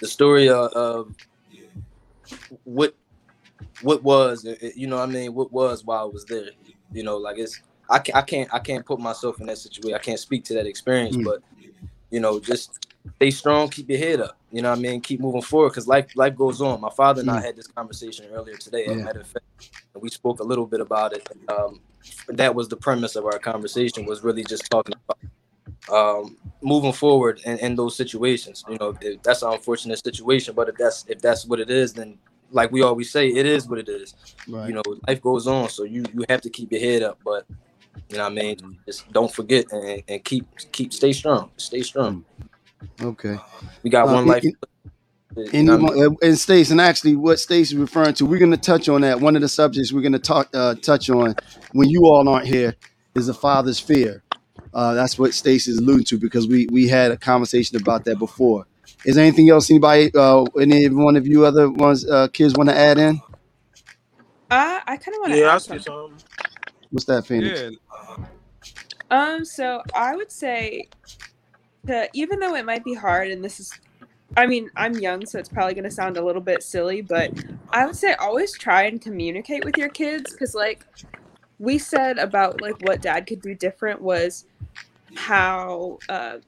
[0.00, 1.14] the story of, of
[2.64, 2.94] what
[3.84, 4.44] what was
[4.76, 6.50] you know what I mean what was while I was there.
[6.92, 9.94] You know, like it's I can't I can't I can't put myself in that situation.
[9.94, 11.24] I can't speak to that experience, Mm.
[11.24, 11.42] but
[12.10, 14.38] you know, just stay strong, keep your head up.
[14.52, 15.00] You know what I mean?
[15.00, 16.80] Keep moving forward because life life goes on.
[16.80, 18.86] My father and I had this conversation earlier today.
[18.86, 19.04] As a Yeah.
[19.04, 19.44] matter of fact,
[19.94, 21.28] and we spoke a little bit about it.
[21.48, 21.80] Um,
[22.28, 25.18] that was the premise of our conversation was really just talking about
[25.92, 28.64] um, moving forward in, in those situations.
[28.68, 31.92] You know, if that's an unfortunate situation, but if that's if that's what it is,
[31.94, 32.18] then
[32.54, 34.14] like we always say, it is what it is.
[34.48, 34.68] Right.
[34.68, 37.18] You know, life goes on, so you you have to keep your head up.
[37.24, 37.46] But
[38.10, 41.82] you know, what I mean, just don't forget and, and keep keep stay strong, stay
[41.82, 42.24] strong.
[43.02, 43.36] Okay.
[43.82, 44.44] We got Uh, one life.
[44.44, 44.52] a-
[45.52, 46.02] You know what I mean?
[46.04, 48.88] Anyone, uh, and Stace, and actually, what Stace is referring to, we're going to touch
[48.88, 49.20] on that.
[49.20, 51.34] One of the subjects we're going to talk uh, touch on
[51.72, 52.76] when you all aren't here
[53.16, 54.22] is the father's fear.
[54.72, 58.18] Uh, that's what Stace is alluding to because we we had a conversation about that
[58.18, 58.66] before.
[59.04, 62.70] Is there anything else anybody, uh, any one of you other ones, uh, kids want
[62.70, 63.20] to add in?
[64.50, 65.80] Uh, I kind of want to Yeah, I add see something.
[65.80, 66.22] something.
[66.90, 67.60] What's that, Phoenix?
[67.60, 67.70] Yeah.
[69.10, 70.88] Um, so I would say
[71.84, 73.72] that even though it might be hard, and this is,
[74.36, 77.32] I mean, I'm young, so it's probably going to sound a little bit silly, but
[77.70, 80.86] I would say always try and communicate with your kids because, like,
[81.58, 84.46] we said about like what dad could do different was
[85.14, 86.38] how, uh,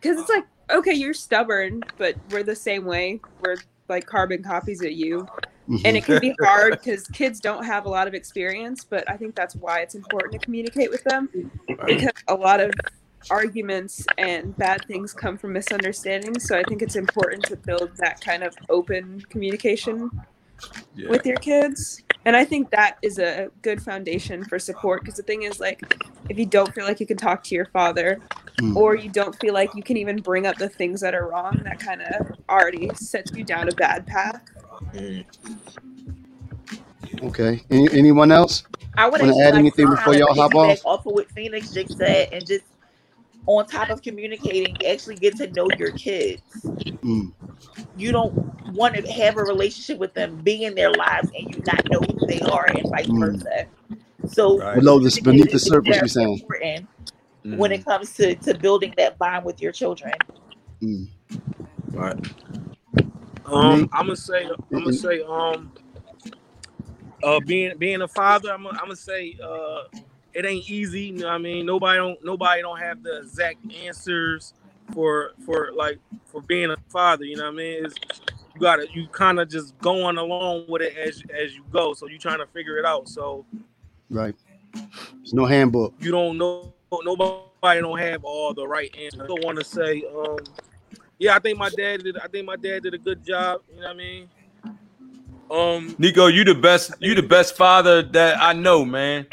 [0.00, 3.20] because it's like, okay, you're stubborn, but we're the same way.
[3.40, 3.56] We're
[3.88, 5.26] like carbon copies of you.
[5.68, 5.86] Mm-hmm.
[5.86, 9.16] And it can be hard because kids don't have a lot of experience, but I
[9.16, 11.28] think that's why it's important to communicate with them
[11.86, 12.72] because a lot of
[13.30, 16.46] arguments and bad things come from misunderstandings.
[16.46, 20.10] So I think it's important to build that kind of open communication
[20.94, 21.08] Yeah.
[21.08, 22.02] with your kids.
[22.26, 25.82] And I think that is a good foundation for support because the thing is, like,
[26.28, 28.20] if you don't feel like you can talk to your father
[28.60, 28.76] Mm.
[28.76, 31.60] or you don't feel like you can even bring up the things that are wrong,
[31.64, 34.40] that kind of already sets you down a bad path.
[37.22, 37.62] Okay.
[37.70, 38.62] Any, anyone else?
[38.96, 40.80] I Want to add like anything before y'all hop off?
[40.84, 42.64] off of what Phoenix just said, and just
[43.46, 46.42] on top of communicating, actually get to know your kids.
[46.62, 47.32] Mm.
[47.96, 48.32] You don't
[48.72, 52.00] want to have a relationship with them, be in their lives, and you not know
[52.00, 53.32] who they are, and vice Mm.
[53.32, 53.66] versa.
[54.32, 54.76] So Right.
[54.76, 56.38] Below this, beneath the surface, very you're saying.
[56.38, 56.88] important
[57.44, 57.74] when Mhm.
[57.74, 60.12] it comes to, to building that bond with your children.
[60.82, 61.08] Mm.
[61.92, 62.16] Right.
[63.46, 65.70] Um, I'm gonna say, I'm gonna say, um,
[67.22, 69.82] uh, being being a father, I'm gonna, I'm gonna say, uh,
[70.32, 71.02] it ain't easy.
[71.02, 74.54] You know what I mean, nobody don't nobody don't have the exact answers
[74.92, 77.24] for for like for being a father.
[77.24, 77.84] You know what I mean?
[77.84, 77.94] It's,
[78.54, 81.92] you gotta you kind of just going along with it as as you go.
[81.92, 83.08] So you're trying to figure it out.
[83.08, 83.44] So
[84.10, 84.34] Right.
[84.72, 85.94] There's no handbook.
[86.00, 86.73] you don't know
[87.04, 89.20] nobody don't have all the right answers.
[89.20, 90.38] I don't want to say, um,
[91.18, 92.18] yeah, I think my dad did.
[92.18, 93.62] I think my dad did a good job.
[93.70, 94.28] You know what I mean?
[95.50, 96.92] Um, Nico, you the best.
[97.00, 99.26] You the best father that I know, man.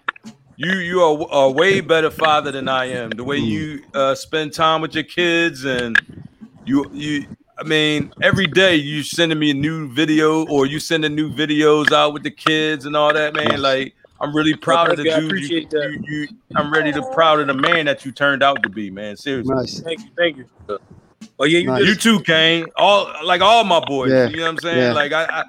[0.58, 3.10] You you are a way better father than I am.
[3.10, 6.00] The way you uh, spend time with your kids and
[6.66, 7.26] you you.
[7.58, 11.92] I mean, every day you sending me a new video or you sending new videos
[11.92, 13.62] out with the kids and all that, man.
[13.62, 15.14] Like I'm really proud of the thank you.
[15.14, 15.24] I dude.
[15.24, 16.00] You, appreciate that.
[16.08, 18.90] you, you, I'm ready to proud of the man that you turned out to be,
[18.92, 19.18] man.
[19.18, 19.54] Seriously.
[19.54, 19.80] Nice.
[19.82, 20.46] Thank you, thank you.
[21.40, 21.86] Oh yeah, you Nice.
[21.86, 22.68] You too, Kane.
[22.78, 24.12] All like all my boys.
[24.12, 24.28] Yeah.
[24.30, 24.78] You know what I'm saying?
[24.78, 24.94] Yeah.
[24.94, 25.44] Like I, I,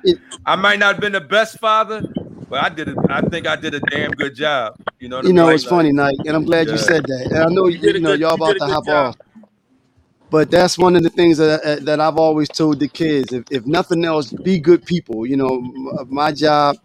[0.47, 2.03] I might not have been the best father,
[2.49, 2.97] but I did it.
[3.11, 4.75] I think I did a damn good job.
[5.01, 5.55] You know what I You know, mean?
[5.55, 7.27] it's funny, Nike, and I'm glad you said that.
[7.31, 9.17] And I know You you, you know good- y'all about to hop job.
[9.17, 9.17] off,
[10.31, 13.33] but that's one of the things that that I've always told the kids.
[13.33, 15.27] If, if nothing else, be good people.
[15.27, 15.61] You know,
[16.09, 16.77] my job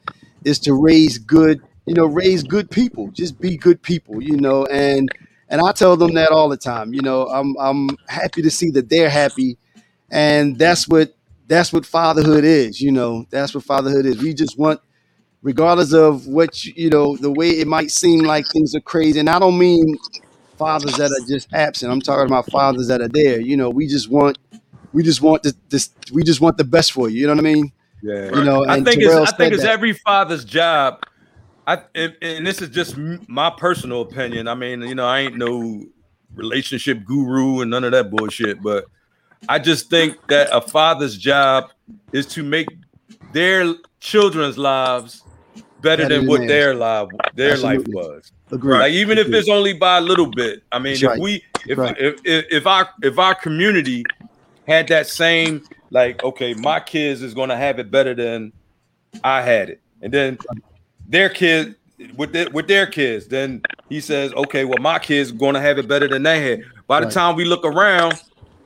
[0.44, 3.10] is to raise good, you know, raise good people.
[3.12, 5.10] Just be good people, you know, and
[5.50, 6.94] and I tell them that all the time.
[6.94, 9.58] You know, I'm I'm happy to see that they're happy,
[10.12, 11.16] and that's what
[11.48, 12.82] that's what fatherhood is.
[12.82, 14.20] You know, that's what fatherhood is.
[14.22, 14.82] We just want,
[15.42, 19.20] regardless of what you, you know, the way it might seem like things are crazy.
[19.20, 19.98] And I don't mean
[20.58, 21.92] fathers that are just absent.
[21.92, 23.40] I'm talking about fathers that are there.
[23.42, 24.38] You know, we just want
[24.94, 27.22] we just want this, this we just want the best for you.
[27.22, 27.72] You know what I mean?
[28.02, 29.66] Yeah, You know, I and think Terrell it's I think said it's that.
[29.66, 31.02] every father's job.
[31.68, 34.48] I and, and this is just my personal opinion.
[34.48, 35.84] I mean, you know, I ain't no
[36.34, 38.86] relationship guru and none of that bullshit, but
[39.50, 41.72] I just think that a father's job
[42.14, 42.68] is to make
[43.34, 45.24] their children's lives
[45.82, 46.50] better, Better than than what theirs.
[46.50, 47.94] their life their Absolutely.
[47.94, 48.32] life was.
[48.52, 48.80] Agreed.
[48.80, 50.64] Like even if it's only by a little bit.
[50.72, 51.20] I mean, That's if right.
[51.20, 51.98] we if, right.
[52.00, 54.06] if if if our if our community
[54.68, 58.54] had that same like, okay, my kids is gonna have it better than
[59.24, 60.38] I had it, and then
[61.08, 61.76] their kids
[62.16, 65.88] with their, with their kids, then he says, okay, well, my kids gonna have it
[65.88, 66.64] better than they had.
[66.88, 67.14] By the Right.
[67.14, 68.20] time we look around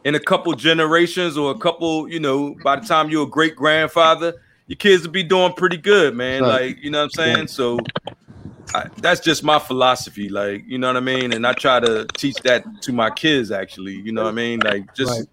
[0.04, 3.56] in a couple generations or a couple, you know, by the time you're a great
[3.56, 4.34] grandfather,
[4.68, 6.42] your kids will be doing pretty good, man.
[6.42, 6.70] Right.
[6.70, 7.48] Like, you know what I'm saying?
[7.48, 7.78] So
[8.74, 11.34] I, that's just my philosophy, like, you know what I mean?
[11.34, 14.60] And I try to teach that to my kids, actually, you know what I mean?
[14.62, 15.28] Like, just, Right.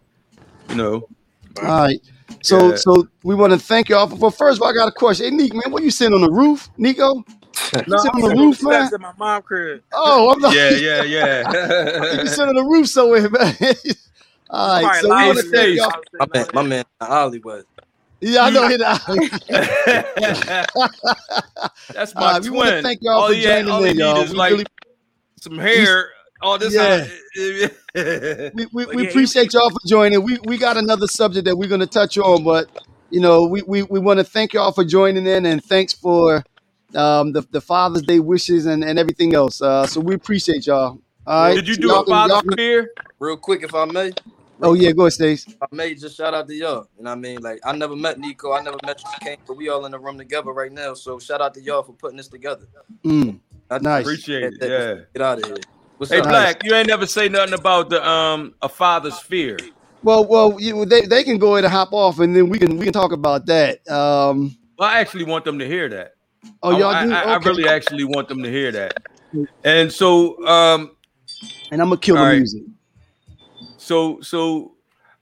[0.69, 1.09] you know,
[1.57, 2.01] All right.
[2.43, 2.77] So Yeah.
[2.77, 4.07] so we want to thank y'all.
[4.07, 5.27] But first of all, I got a question.
[5.27, 7.25] Hey, Nick, man, what you sitting on the roof, Nico?
[7.73, 8.91] You No, sitting I'm on the roof, man?
[8.91, 9.83] steps at my mom crib.
[9.93, 10.55] Oh, I'm not.
[10.55, 11.45] yeah, yeah, yeah.
[12.11, 12.29] you yeah.
[12.29, 13.57] sitting on the roof somewhere, man.
[14.51, 14.95] All right.
[14.95, 15.93] Somebody So we want to thank y'all.
[15.93, 16.05] hell.
[16.19, 17.65] My man, my man Hollywood.
[18.21, 18.69] Yeah, I know.
[21.95, 22.83] That's All my right, we want to twin.
[22.83, 24.25] thank y'all all for he, joining all in, need y'all.
[24.25, 24.67] is We like really,
[25.41, 26.11] some hair.
[26.41, 27.07] All this, Yeah.
[27.37, 27.69] yeah.
[28.55, 30.23] we, we, we yeah, appreciate y'all for joining.
[30.23, 32.69] We we got another subject that we're going to touch on, but
[33.11, 36.45] you know, we we, we want to thank y'all for joining in and thanks for
[36.95, 39.61] um, the the Father's Day wishes and, and everything else.
[39.61, 41.01] Uh, so we appreciate y'all.
[41.27, 41.55] All right.
[41.57, 42.91] Did you do y'all a father's y'all can- fear?
[43.19, 44.13] Real quick, if I may.
[44.61, 45.47] Oh yeah, go ahead, Stace.
[45.63, 46.89] I may just shout out to y'all.
[46.97, 47.41] You know what I mean?
[47.41, 49.99] Like I never met Nico, I never met you King, but we all in the
[49.99, 50.95] room together right now.
[50.95, 52.67] So shout out to y'all for putting this together.
[53.05, 53.39] Mm,
[53.71, 54.03] I Nice.
[54.05, 54.55] Appreciate it.
[54.61, 55.05] Yeah.
[55.15, 55.57] Get out of here.
[55.99, 56.29] What's Hey, up?
[56.29, 59.59] Black, you ain't never say nothing about the um a father's fear.
[60.03, 62.77] Well, well, you, they they can go ahead and hop off, and then we can
[62.77, 63.87] we can talk about that.
[63.91, 66.13] Um, Well, I actually want them to hear that.
[66.63, 67.13] oh, I, y'all I, do.
[67.13, 69.03] I, I really actually want them to hear that.
[69.65, 70.97] And so, um,
[71.73, 72.39] and I'm gonna kill the All right.
[72.39, 72.63] music.
[73.77, 74.77] so, so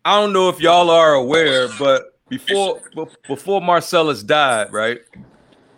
[0.04, 2.82] I don't know if y'all are aware, but before
[3.26, 5.00] before Marcellus died, right?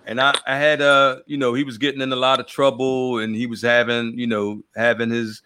[0.09, 3.18] And I, I had uh, you know, he was getting in a lot of trouble,
[3.18, 5.42] and he was having, you know, having his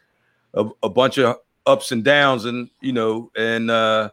[0.55, 4.11] a, a bunch of ups and downs, and you know, and uh,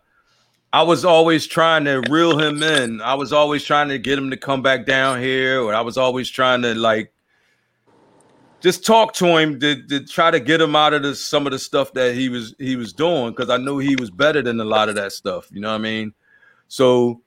[0.73, 2.99] I was always trying to reel him in.
[2.99, 5.97] I was always trying to get him to come back down here, or I was
[5.97, 7.13] always trying to like
[8.59, 11.51] just talk to him to, to try to get him out of the, some of
[11.51, 14.59] the stuff that he was he was doing because I knew he was better than
[14.59, 15.47] a lot of that stuff.
[15.51, 16.13] You know what I mean?
[16.67, 17.21] So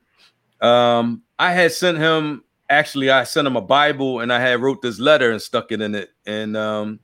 [0.60, 4.82] um, I had sent him actually I sent him a Bible and I had wrote
[4.82, 6.10] this letter and stuck it in it.
[6.26, 7.00] And um,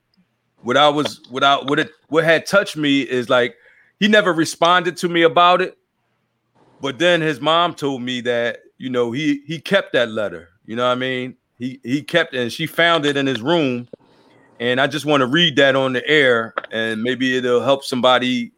[0.63, 3.57] what I was without what it what had touched me is like
[4.01, 5.77] he never responded to me about it.
[6.81, 10.49] But then his mom told me that you know he he kept that letter.
[10.65, 11.37] You know what I mean?
[11.59, 13.89] He he kept it and she found it in his room
[14.61, 18.53] and I just want to read that on the air, and maybe it'll help somebody.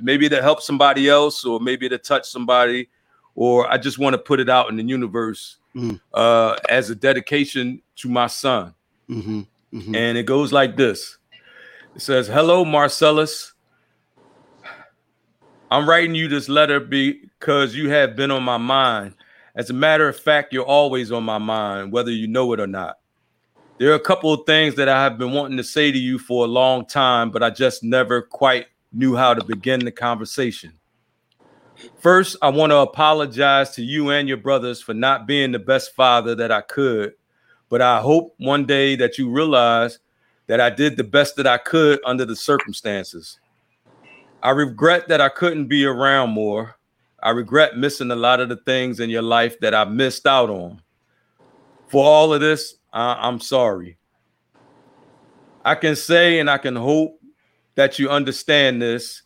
[0.00, 2.88] Maybe it'll help somebody else, or maybe it'll touch somebody,
[3.34, 6.00] or I just want to put it out in the universe Mm.
[6.14, 8.74] uh, as a dedication to my son.
[9.06, 11.18] hmm hmm And it goes like this.
[11.94, 13.52] It says, "Hello, Marcellus.
[15.70, 19.14] I'm writing you this letter because you have been on my mind.
[19.54, 22.66] As a matter of fact, you're always on my mind, whether you know it or
[22.66, 22.96] not.
[23.78, 26.18] There are a couple of things that I have been wanting to say to you
[26.18, 30.72] for a long time, but I just never quite knew how to begin the conversation.
[31.98, 35.94] First, I want to apologize to you and your brothers for not being the best
[35.94, 37.14] father that I could,
[37.68, 39.98] but I hope one day that you realize
[40.46, 43.38] that I did the best that I could under the circumstances.
[44.42, 46.76] I regret that I couldn't be around more.
[47.22, 50.50] I regret missing a lot of the things in your life that I missed out
[50.50, 50.80] on.
[51.88, 53.98] For all of this, I- I'm sorry.
[55.64, 57.20] I can say and I can hope
[57.74, 59.22] that you understand this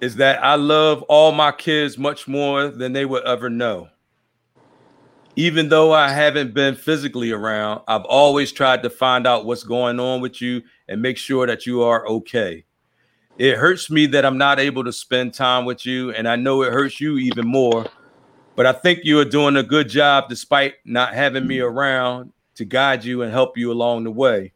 [0.00, 3.88] is that I love all my kids much more than they would ever know.
[5.36, 10.00] Even though I haven't been physically around, I've always tried to find out what's going
[10.00, 12.64] on with you and make sure that you are okay.
[13.38, 16.62] It hurts me that I'm not able to spend time with you, and I know
[16.62, 17.86] it hurts you even more.
[18.56, 22.64] but I think you are doing a good job despite not having me around to
[22.64, 24.52] guide you and help you along the way.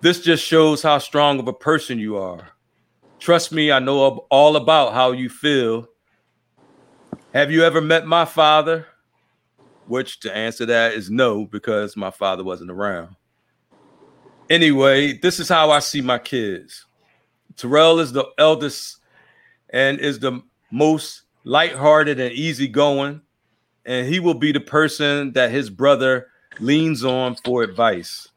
[0.00, 2.50] This just shows how strong of a person you are.
[3.20, 5.86] Trust me, I know all about how you feel.
[7.34, 8.86] Have you ever met my father?
[9.86, 13.16] Which to answer that is no, because my father wasn't around.
[14.48, 16.86] Anyway, this is how I see my kids.
[17.56, 19.00] Terrell is the eldest
[19.68, 20.40] and is the
[20.72, 23.20] most lighthearted and easygoing,
[23.84, 28.29] and he will be the person that his brother leans on for advice.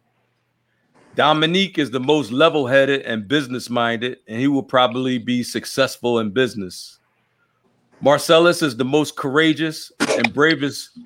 [1.15, 6.17] Dominique is the most level headed and business minded, and he will probably be successful
[6.17, 6.97] in business.
[8.01, 10.97] Marcellus is the most courageous and bravest,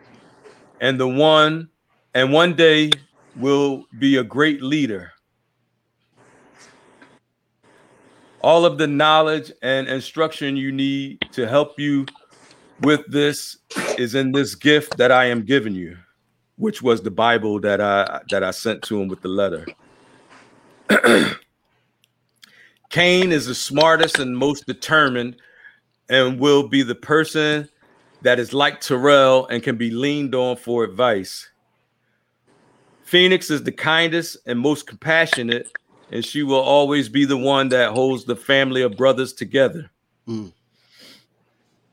[0.79, 1.67] and the one,
[2.13, 2.89] and one day
[3.35, 5.11] will be a great leader.
[8.41, 12.05] All of the knowledge and instruction you need to help you
[12.79, 13.57] with this
[13.97, 15.97] is in this gift that I am giving you,
[16.55, 19.65] which was the Bible that I that I sent to him with the letter.
[22.89, 25.37] Kane is the smartest and most determined
[26.09, 27.69] and will be the person
[28.21, 31.49] that is like Terrell and can be leaned on for advice.
[33.03, 35.71] Phoenix is the kindest and most compassionate,
[36.11, 39.89] and she will always be the one that holds the family of brothers together.
[40.27, 40.51] Mm.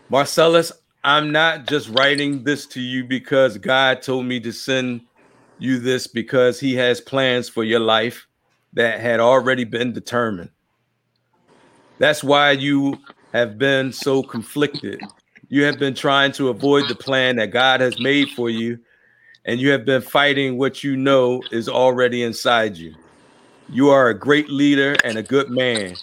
[0.10, 0.72] Marcellus,
[1.10, 5.01] I'm not just writing this to you because God told me to send
[5.57, 8.28] you this because he has plans for your life
[8.74, 10.51] that had already been determined.
[11.97, 12.99] That's why you
[13.34, 15.01] have been so conflicted.
[15.47, 18.78] You have been trying to avoid the plan that God has made for you,
[19.45, 22.93] and you have been fighting what you know is already inside you.
[23.68, 25.95] You are a great leader and a good man.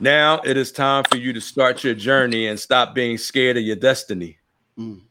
[0.00, 3.62] Now it is time for you to start your journey and stop being scared of
[3.62, 4.38] your destiny.
[4.78, 5.02] Mm.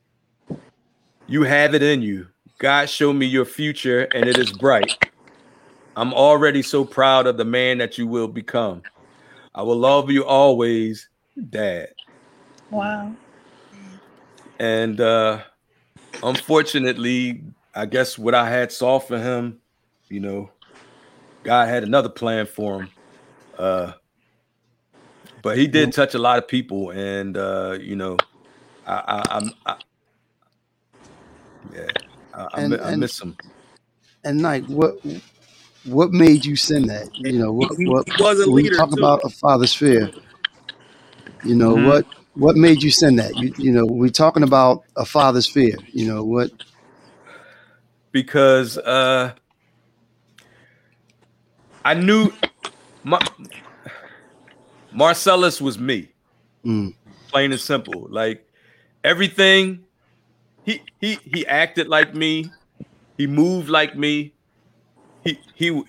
[1.27, 2.27] You have it in you.
[2.59, 5.09] God showed me your future, and it is bright.
[5.95, 8.81] I'm already so proud of the man that you will become.
[9.55, 11.09] I will love you always,
[11.49, 11.89] Dad.
[12.71, 13.13] Wow.
[14.59, 15.43] And uh
[16.23, 17.43] unfortunately,
[17.75, 19.59] I guess what I had saw for him,
[20.09, 20.51] you know,
[21.43, 22.89] God had another plan for him.
[23.57, 23.93] Uh
[25.43, 28.17] but he did touch a lot of people, and uh, you know,
[28.85, 29.77] I, I I'm I,
[31.71, 31.91] yeah,
[32.33, 33.37] I, I, And mi- I and miss him.
[34.23, 34.95] and Knight, what
[35.85, 37.09] what made you send that?
[37.17, 38.93] You know, what what he was a when you talk too.
[38.93, 40.11] about a father's fear,
[41.43, 41.77] you know, Mhm.
[41.77, 43.37] what what made you send that?
[43.37, 45.77] You you know, we're talking about a father's fear.
[45.93, 46.51] You know, what
[48.11, 49.33] because uh
[51.85, 52.33] I knew
[53.03, 53.21] my
[54.93, 56.09] Marcellus was me,
[56.65, 56.93] mm,
[57.27, 58.07] plain and simple.
[58.09, 58.47] Like
[59.03, 59.83] everything,
[60.63, 62.51] he he he acted like me,
[63.17, 64.33] he moved like me,
[65.23, 65.83] he he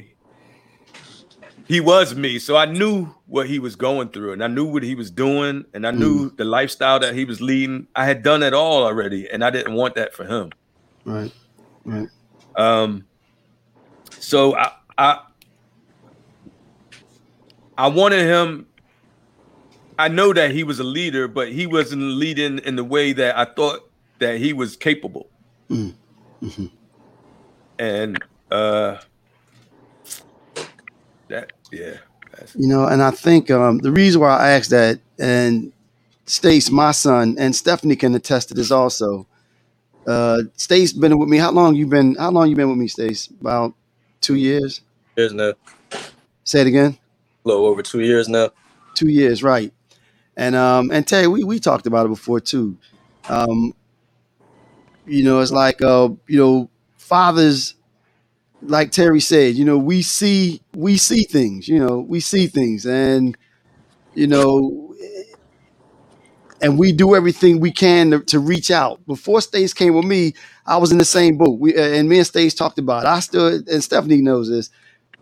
[1.66, 2.38] he was me.
[2.38, 5.64] So I knew what he was going through, and I knew what he was doing,
[5.72, 7.86] and I knew the lifestyle that he was leading.
[7.94, 10.50] I had done it all already, and I didn't want that for him.
[11.04, 11.32] right,
[11.84, 12.08] right.
[12.56, 13.06] Um,
[14.10, 15.20] so I I
[17.76, 18.66] I wanted him.
[19.98, 23.38] I know that he was a leader, but he wasn't leading in the way that
[23.38, 23.88] I thought
[24.18, 25.28] that he was capable.
[25.70, 25.94] Mm,
[26.42, 26.70] mhm.
[27.78, 28.98] And uh
[31.28, 31.94] that yeah,
[32.36, 35.72] that's, You know, and I think um, the reason why I asked that, and
[36.26, 39.26] Stace, my son, and Stephanie can attest to this also.
[40.06, 41.38] Uh, Stace been with me.
[41.38, 42.14] How long you been?
[42.16, 43.28] How long you been with me, Stace?
[43.40, 43.74] About
[44.20, 44.82] two years.
[45.16, 45.52] Years now,
[46.44, 46.98] Say it again.
[47.44, 48.50] a little over two years now.
[48.94, 49.72] Two years, right?
[50.36, 52.76] And um, and Terry, we we talked about it before too.
[53.28, 53.72] Um,
[55.06, 57.74] you know, it's like uh, you know, fathers,
[58.62, 61.68] like Terry said, you know, we see we see things.
[61.68, 63.36] You know, we see things, and
[64.14, 64.94] you know,
[66.60, 69.04] and we do everything we can to, to reach out.
[69.06, 70.34] Before Stace came with me,
[70.66, 71.58] I was in the same boat.
[71.60, 73.04] We uh, and me and Stace talked about.
[73.04, 73.08] It.
[73.08, 74.70] I still and Stephanie knows this.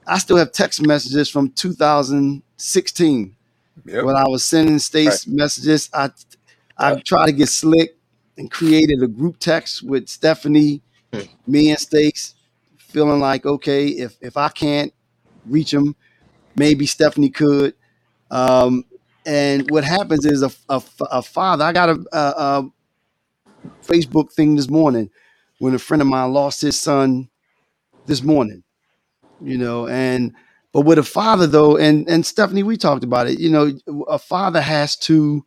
[0.07, 3.37] I still have text messages from 2016
[3.85, 4.05] yep.
[4.05, 5.91] when I was sending Stace messages.
[5.93, 6.11] I
[6.77, 7.97] I tried to get slick
[8.37, 11.21] and created a group text with Stephanie, Hmm.
[11.47, 12.35] me and Stace,
[12.79, 14.93] feeling like okay, if if I can't
[15.47, 15.97] reach him,
[16.57, 17.75] maybe Stephanie could.
[18.31, 18.85] Um,
[19.27, 21.65] and what happens is a, a, a father.
[21.65, 22.71] I got a, a, a
[23.85, 25.11] Facebook thing this morning
[25.59, 27.29] when a friend of mine lost his son
[28.07, 28.63] this morning.
[29.41, 30.35] You know, and
[30.73, 33.39] But with a father though, and and Stephanie, we talked about it.
[33.39, 35.45] You know, a father has to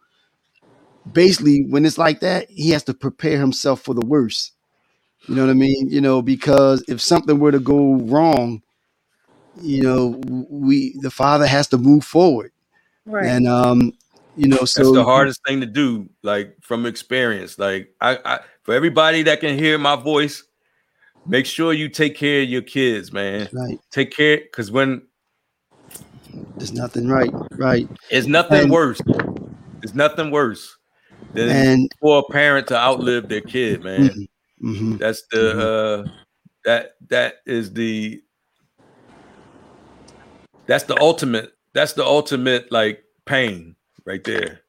[1.11, 4.51] basically when it's like that, he has to prepare himself for the worst.
[5.28, 5.89] You know what I mean?
[5.89, 8.61] You know, because if something were to go wrong,
[9.59, 12.51] you know, we the father has to move forward.
[13.05, 13.26] Right.
[13.26, 13.93] And um,
[14.36, 17.57] you know, so That's the hardest thing to do, like from experience.
[17.57, 20.43] Like I, I for everybody that can hear my voice,
[21.26, 23.49] make sure you take care of your kids, man.
[23.51, 23.80] Right.
[23.91, 25.03] Take care because when
[26.58, 27.88] there's nothing right, right.
[28.10, 29.02] it's nothing And- worse.
[29.84, 30.76] It's nothing worse
[31.34, 34.28] than And for a parent to outlive their kid, man.
[34.64, 34.98] Mhm, mhm.
[35.00, 36.10] That's the uh
[36.66, 38.22] that that is the
[40.66, 43.76] that's the ultimate that's the ultimate like pain
[44.06, 44.62] right there.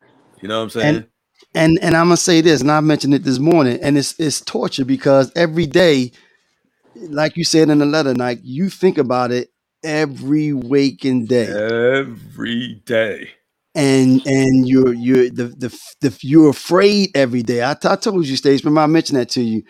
[0.43, 0.97] You know what I'm saying?
[0.97, 1.07] and
[1.55, 4.41] and and I'm gonna say this, and I mentioned it this morning, and it's it's
[4.43, 6.13] torture because every day,
[7.09, 9.51] like you said in the letter, like you think about it
[9.87, 13.31] every waking day, Every day.
[13.75, 17.65] and and you're you're the the, the you're afraid every day.
[17.65, 19.63] I, t- I told you, Stace, remember I mentioned that to you.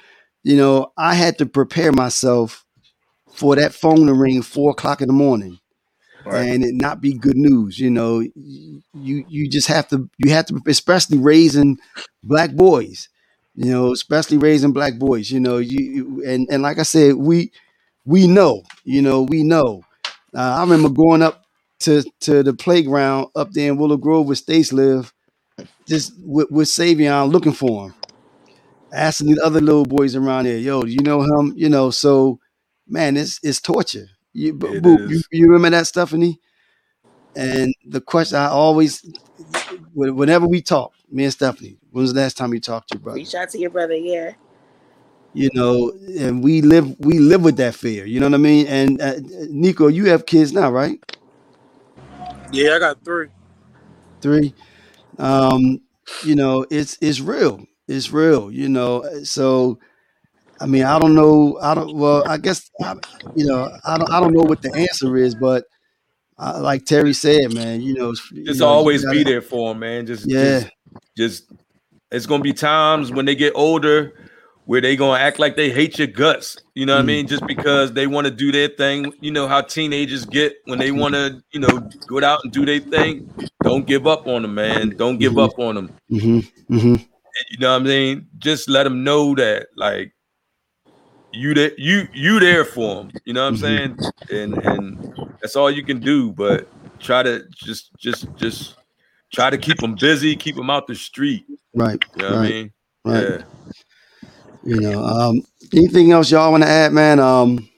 [0.45, 2.65] You know, I had to prepare myself
[3.33, 5.59] for that phone to ring four o'clock in the morning.
[6.31, 7.79] and it not be good news.
[7.79, 11.79] You know, you you just have to you have to especially raising
[12.23, 13.09] black boys.
[13.55, 15.31] You know, especially raising black boys.
[15.31, 17.53] You know, you, you and and like I said, we
[18.05, 18.63] we know.
[18.85, 19.83] You know, we know.
[20.37, 21.45] Uh, I remember going up
[21.81, 25.15] to to the playground up there in Willow Grove where Stace live,
[25.89, 27.95] just with, with Savion looking for him,
[28.93, 32.39] asking the other little boys around there, "Yo, do you know him?" You know, so
[32.87, 34.09] man, it's it's torture.
[34.35, 35.29] You, It Boop, you, is.
[35.33, 36.39] you remember that, Stephanie?
[37.35, 39.03] And the question I always,
[39.95, 43.03] whenever we talk, me and Stephanie, when was the last time you talked to your
[43.03, 43.17] brother?
[43.17, 44.33] Reach out to your brother, yeah.
[45.37, 48.07] You know, and we live we live with that fear.
[48.07, 48.67] You know what I mean?
[48.69, 49.15] And uh,
[49.51, 50.99] Nico, you have kids now, right?
[52.53, 53.29] Yeah, I got three.
[54.23, 54.55] Three.
[55.19, 55.81] Um,
[56.25, 57.67] you know, it's it's real.
[57.87, 58.51] It's real.
[58.51, 59.79] You know, so
[60.59, 61.59] I mean, I don't know.
[61.61, 61.95] I don't.
[61.95, 62.95] Well, I guess I,
[63.35, 63.71] you know.
[63.85, 64.11] I don't.
[64.11, 65.65] I don't know what the answer is, but
[66.39, 69.43] uh, like Terry said, man, you know, it's- you Just know, always be gotta- there
[69.43, 70.07] for them, man.
[70.07, 70.61] Just Yeah.
[70.61, 70.71] just,
[71.17, 71.53] just
[72.11, 74.15] it's gonna be times when they get older
[74.67, 76.59] where they gonna act like they hate your guts.
[76.75, 77.07] You know what I Mm.
[77.07, 77.27] mean?
[77.29, 79.13] Just because they want to do their thing.
[79.21, 82.67] You know how teenagers get when they want to, you know, go out and do
[82.67, 83.31] their thing.
[83.63, 84.91] Don't give up on them, man.
[84.97, 85.45] Don't give Mhm.
[85.45, 85.91] up on them.
[86.13, 87.07] Mhm, mhm.
[87.51, 88.27] You know what I mean?
[88.39, 90.13] Just let them know that, like,
[91.33, 93.13] you that you you there for them.
[93.25, 93.99] You know what I'm saying?
[94.31, 96.33] And and that's all you can do.
[96.33, 98.75] But try to just just just
[99.33, 101.45] try to keep them busy, keep them out the street.
[101.75, 102.01] Right.
[102.17, 102.73] You know what I mean?
[103.05, 103.23] Right.
[103.23, 103.43] Yeah.
[104.67, 105.05] You know.
[105.05, 105.43] Um,
[105.75, 107.21] anything else y'all want to add, man?
[107.21, 107.69] Um.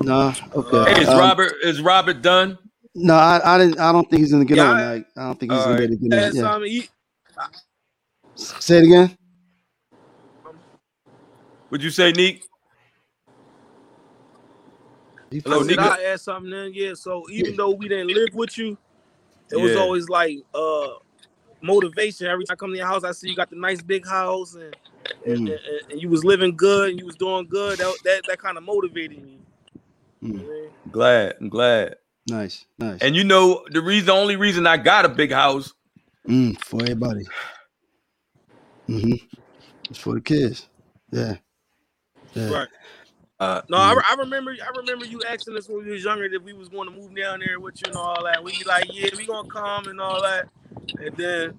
[0.00, 0.32] No.
[0.54, 0.94] Okay.
[0.94, 2.58] Hey, is Um, Robert is Robert done?
[2.94, 3.78] No, I, I didn't.
[3.80, 4.78] I don't think he's gonna get Yeah, on.
[4.78, 5.84] I- Like, I don't think he's All gonna right.
[5.84, 6.18] able to get on.
[6.18, 6.42] Had Yeah.
[6.42, 6.90] some eat.
[8.36, 9.16] Say it again.
[11.70, 12.44] Would you say Neek?
[15.30, 15.82] He Hello, I said Nico.
[15.84, 16.72] I add something in.
[16.74, 16.94] Yeah.
[16.94, 18.76] So even though we didn't live with you,
[19.50, 19.80] it was Yeah.
[19.80, 20.88] always like uh
[21.62, 22.26] motivation.
[22.26, 24.54] Every time I come to your house, I see you got the nice big house
[24.54, 24.74] and
[25.26, 27.78] and, Mm, and, and you was living good and you was doing good.
[27.78, 29.38] That that, that kind of motivated me.
[30.22, 30.40] You know mm.
[30.44, 30.70] I mean?
[30.90, 31.34] Glad.
[31.40, 31.96] I'm glad.
[32.26, 33.00] Nice, nice.
[33.02, 35.72] And you know the reason, the only reason I got a big house
[36.28, 37.26] Mm, for everybody.
[38.88, 39.14] hmm
[39.90, 40.68] It's for the kids.
[41.12, 41.36] Yeah.
[42.34, 42.50] Yeah.
[42.50, 42.68] Right.
[43.40, 44.52] Uh, No, I, re- I remember.
[44.62, 47.16] I remember you asking us when we was younger if we was going to move
[47.16, 48.44] down there with you and all that.
[48.44, 50.48] We be like, yeah, we gonna come and all that.
[50.98, 51.54] And then,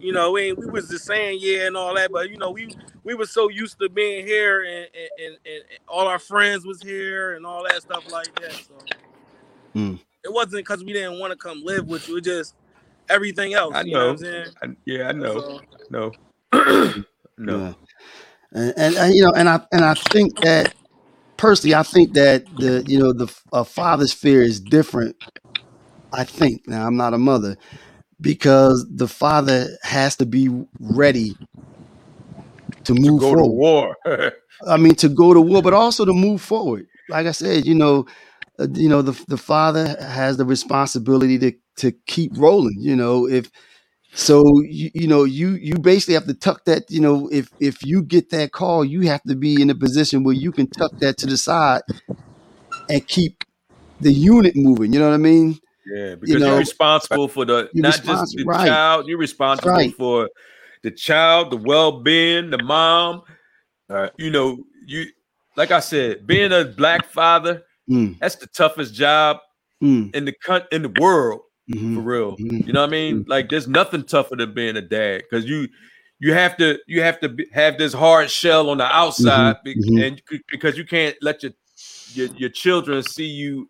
[0.00, 2.12] you know, we we was just saying yeah and all that.
[2.12, 2.74] But you know, we
[3.04, 6.82] we were so used to being here and and, and, and all our friends was
[6.82, 8.54] here and all that stuff like that.
[8.54, 8.74] So
[9.76, 10.00] Mm.
[10.24, 12.16] it wasn't because we didn't want to come live with you.
[12.16, 12.56] It just
[13.08, 13.74] everything else.
[13.76, 14.00] I you know.
[14.00, 14.06] know.
[14.06, 14.46] what I'm saying?
[14.62, 15.40] I, yeah, I know.
[15.40, 15.60] all.
[15.90, 16.12] No.
[17.38, 17.58] no.
[17.58, 17.72] Yeah.
[18.52, 20.74] And, and and, you know, and I and I think that
[21.40, 25.16] personally, I think that the you know the a father's fear is different.
[26.12, 27.56] I think now I'm not a mother
[28.20, 30.48] because the father has to be
[30.80, 31.38] ready
[32.84, 33.46] to To move go to forward.
[33.46, 33.96] war.
[34.68, 36.86] I mean, to go to war, but also to move forward.
[37.08, 38.06] Like I said, you know,
[38.58, 42.76] uh, you know, the the father has the responsibility to to keep rolling.
[42.78, 43.50] You know, if
[44.12, 46.90] so, you, you know, you you basically have to tuck that.
[46.90, 50.24] You know, if if you get that call, you have to be in a position
[50.24, 51.82] where you can tuck that to the side
[52.88, 53.44] and keep
[54.00, 54.92] the unit moving.
[54.92, 55.58] You know what I mean?
[55.86, 58.66] Yeah, because You are know, responsible for the not just the right?
[58.66, 59.94] child, you're responsible right.
[59.96, 60.28] for
[60.82, 63.22] the child, the well-being, the mom.
[63.88, 64.12] right.
[64.18, 65.06] You know, you
[65.56, 69.38] like I said, being a black father, Mm, that's the toughest job
[69.82, 71.40] mm, in the in the world
[71.70, 72.36] mhm, for real.
[72.36, 72.66] mhm.
[72.66, 73.24] You know what I mean?
[73.28, 75.68] Like there's nothing tougher than being a dad because you
[76.18, 79.76] you have to you have to be, have this hard shell on the outside be-
[79.76, 80.06] mhm.
[80.06, 81.52] and because you can't let your,
[82.14, 83.68] your your children see you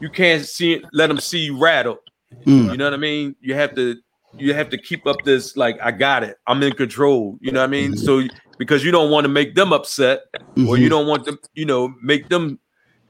[0.00, 1.98] you can't see let them see you rattle.
[2.46, 2.72] Mm.
[2.72, 3.36] You know what I mean?
[3.40, 3.96] You have to
[4.36, 6.36] you have to keep up this like I got it.
[6.46, 7.38] I'm in control.
[7.40, 7.96] You know what I mean?
[7.96, 8.22] So
[8.58, 10.20] because you don't want to make them upset
[10.68, 12.58] or you don't want them, you know, make them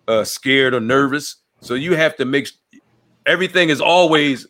[0.08, 1.36] uh scared or nervous.
[1.60, 2.48] So you have to make
[3.26, 4.46] everything is always,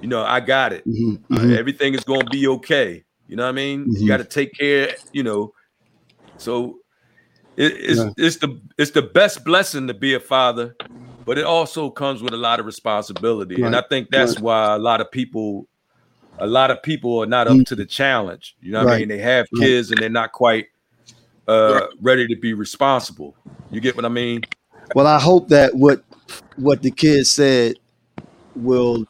[0.00, 0.86] you know, I got it.
[0.86, 1.58] Mhm, Uh, mhm.
[1.58, 3.04] everything is going to be okay.
[3.26, 3.86] You know what I mean?
[3.86, 4.00] Mhm.
[4.00, 5.52] You got to take care, you know.
[6.38, 6.78] So
[7.56, 8.10] it, it's Yeah.
[8.16, 10.74] it's the it's the best blessing to be a father,
[11.26, 13.62] but it also comes with a lot of responsibility.
[13.62, 14.42] And I think that's right.
[14.42, 15.68] why a lot of people
[16.38, 18.56] a lot of people are not up to the challenge.
[18.60, 19.08] You know what I mean?
[19.08, 19.60] They have right.
[19.60, 20.66] kids and they're not quite
[21.48, 23.34] uh ready to be responsible.
[23.70, 24.42] You get what I mean?
[24.94, 26.04] Well, I hope that what
[26.56, 27.74] what the kids said
[28.58, 29.04] will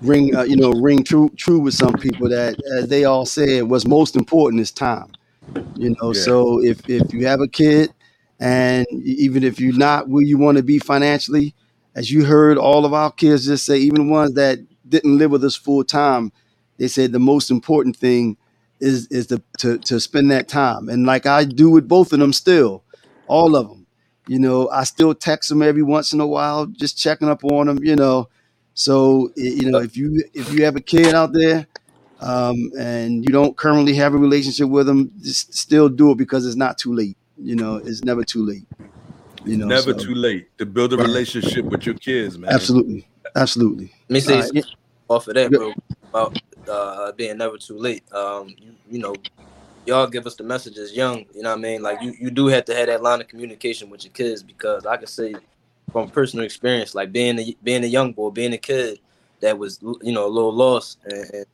[0.00, 2.28] ring, uh, you know, ring true true with some people.
[2.28, 5.16] That as they all said, what's most important is time.
[5.74, 6.22] You know, Yeah.
[6.22, 7.92] so if if you have a kid,
[8.40, 11.54] and even if you're not where you want to be financially,
[11.94, 15.30] as you heard all of our kids just say, even the ones that didn't live
[15.30, 16.32] with us full time,
[16.78, 18.36] they said the most important thing
[18.80, 20.88] is is to to to spend that time.
[20.88, 22.84] And like I do with both of them, still,
[23.26, 23.83] all of them.
[24.26, 27.66] You know, I still text them every once in a while, just checking up on
[27.66, 27.78] them.
[27.82, 28.28] You know,
[28.74, 31.66] so you know if you if you have a kid out there
[32.20, 36.46] um, and you don't currently have a relationship with them, just still do it because
[36.46, 37.16] it's not too late.
[37.36, 38.66] You know, it's never too late.
[39.44, 42.50] You know, Never so- too late to build a relationship with your kids, man.
[42.50, 43.06] Absolutely,
[43.36, 43.92] absolutely.
[44.08, 44.64] Let me say All right.
[45.08, 45.74] off of that, bro,
[46.08, 48.10] about uh, being never too late.
[48.10, 49.14] Um, you, you know,
[49.86, 51.24] y'all give us the messages young.
[51.34, 51.82] You know what I mean?
[51.82, 54.86] Like you, you do have to have that line of communication with your kids because
[54.86, 55.34] I can say
[55.92, 59.00] from personal experience, like being a being a young boy, being a kid
[59.40, 61.46] that was you know a little lost and, and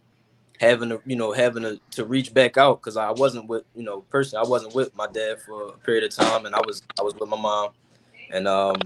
[0.61, 3.83] having to you know having to, to reach back out because I wasn't with you
[3.83, 6.83] know personally I wasn't with my dad for a period of time and I was
[6.99, 7.71] I was with my mom
[8.31, 8.77] and um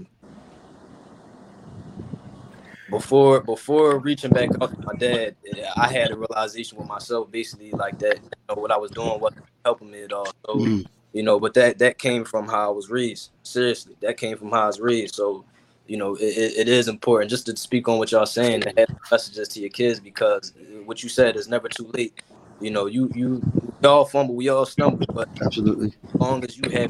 [2.89, 5.35] before before reaching back out to my dad,
[5.77, 8.17] I had a realization with myself, basically like that.
[8.17, 10.31] You know what I was doing wasn't helping me at all.
[10.45, 10.85] So Mhm.
[11.13, 13.31] you know, but that that came from how I was raised.
[13.43, 15.15] Seriously, that came from how I was raised.
[15.15, 15.45] So
[15.87, 18.73] you know, it, it, it is important just to speak on what y'all saying to
[18.77, 20.51] have messages to your kids because
[20.83, 22.21] what you said is never too late.
[22.59, 23.41] You know, you you
[23.81, 25.93] we all fumble, we all stumble, but Absolutely.
[26.07, 26.89] as long as you have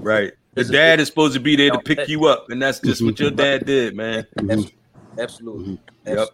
[0.00, 0.32] Right.
[0.54, 3.20] The dad is supposed to be there to pick you up, and that's just what
[3.20, 4.26] your dad did, man.
[4.36, 4.72] Mhm.
[5.18, 6.28] Absolutely, Yep.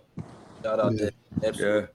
[0.63, 0.99] shout out Yeah.
[0.99, 1.11] there,
[1.49, 1.89] absolutely.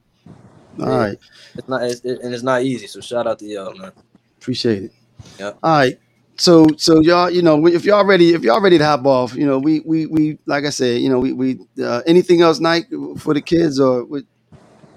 [0.78, 0.86] Yeah.
[0.86, 1.18] All right.
[1.58, 2.88] It's not, it's, it, and it's not easy.
[2.88, 3.92] So shout out to y'all, man.
[4.40, 4.92] Appreciate it.
[5.40, 5.60] Yep.
[5.64, 6.00] All right.
[6.38, 9.46] So so y'all, you know, if y'all ready, if y'all ready to hop off, you
[9.46, 12.88] know, we we we like I said, you know, we we uh, anything else, Nike,
[13.18, 14.24] for the kids or what?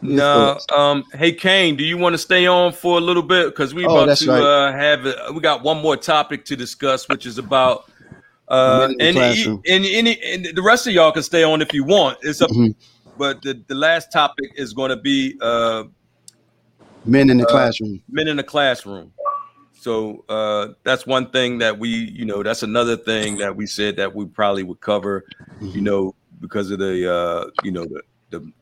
[0.02, 3.46] your No, um, hey Kane, do you want to stay on for a little bit?
[3.46, 4.42] Because we Oh, about to right.
[4.42, 5.16] uh, have it.
[5.34, 7.84] We got one more topic to discuss, which is about
[8.52, 12.18] uh, and, and any and the rest of y'all can stay on if you want.
[12.22, 12.74] It's up, Mhm.
[13.16, 15.84] but the, the last topic is going to be uh,
[17.04, 18.00] Men in the uh, classroom.
[18.08, 19.12] men in the classroom.
[19.74, 23.96] So uh, that's one thing that we, you know, that's another thing that we said
[23.96, 25.24] that we probably would cover,
[25.60, 25.82] you Mhm.
[25.82, 28.52] know, because of the, uh, you know, the the,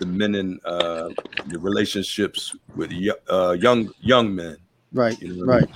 [0.00, 1.08] the men in uh,
[1.46, 4.56] the relationships with yo- uh, young young men.
[4.92, 5.20] Right.
[5.20, 5.70] You know what I Right.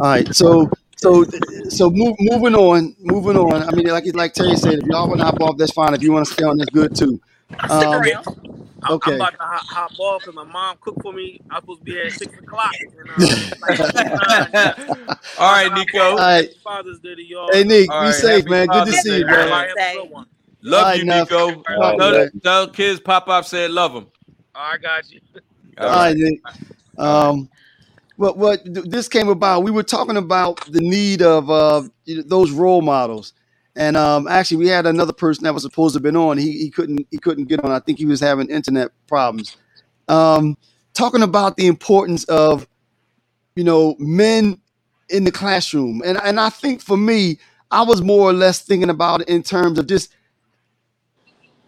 [0.00, 0.34] All right.
[0.34, 0.70] So
[1.04, 1.24] so
[1.68, 3.62] so move, moving on, moving on.
[3.62, 5.94] I mean, like like Terry said, if y'all want to hop off, that's fine.
[5.94, 7.20] If you want to stay on, that's good too.
[7.66, 8.26] Stick Um, around.
[8.82, 9.12] I'm, Okay.
[9.12, 11.40] I'm about to hop, hop off because my mom cooked for me.
[11.50, 12.74] I'm supposed to be here at six o'clock.
[12.98, 13.14] And, uh,
[13.72, 15.14] it's like nine.
[15.38, 16.00] All right, Nico.
[16.00, 16.54] All right.
[16.62, 17.50] Father's Day to y'all.
[17.52, 18.66] Hey Nick, All be right, safe, man.
[18.66, 19.32] Good to see Day, you, man.
[19.32, 19.40] man.
[19.40, 20.26] Everybody have a good one.
[20.62, 21.30] Love All right, you, Neff.
[21.30, 21.64] Nico.
[21.68, 24.06] All right, Tell, tell kids Pop Pop said love them.
[24.54, 25.20] I got you.
[25.78, 26.40] All All right, Nick.
[26.96, 27.48] Um,
[28.16, 29.62] what what this came about?
[29.62, 31.82] We were talking about the need of uh,
[32.26, 33.32] those role models,
[33.76, 36.38] and um, actually, we had another person that was supposed to have been on.
[36.38, 37.72] He, he couldn't he couldn't get on.
[37.72, 39.56] I think he was having internet problems.
[40.08, 40.56] Um,
[40.92, 42.68] talking about the importance of
[43.56, 44.60] you know men
[45.08, 47.38] in the classroom, and and I think for me,
[47.70, 50.14] I was more or less thinking about it in terms of just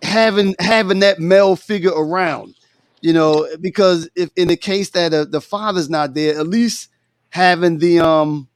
[0.03, 2.55] having having that male figure around
[3.01, 6.89] you know because if in the case that uh, the father's not there at least
[7.31, 8.49] having the um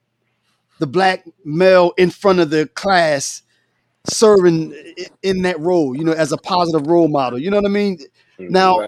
[0.78, 3.42] the black male in front of the class
[4.06, 4.74] serving
[5.22, 7.98] in that role you know as a positive role model you know what i mean?
[8.38, 8.86] Now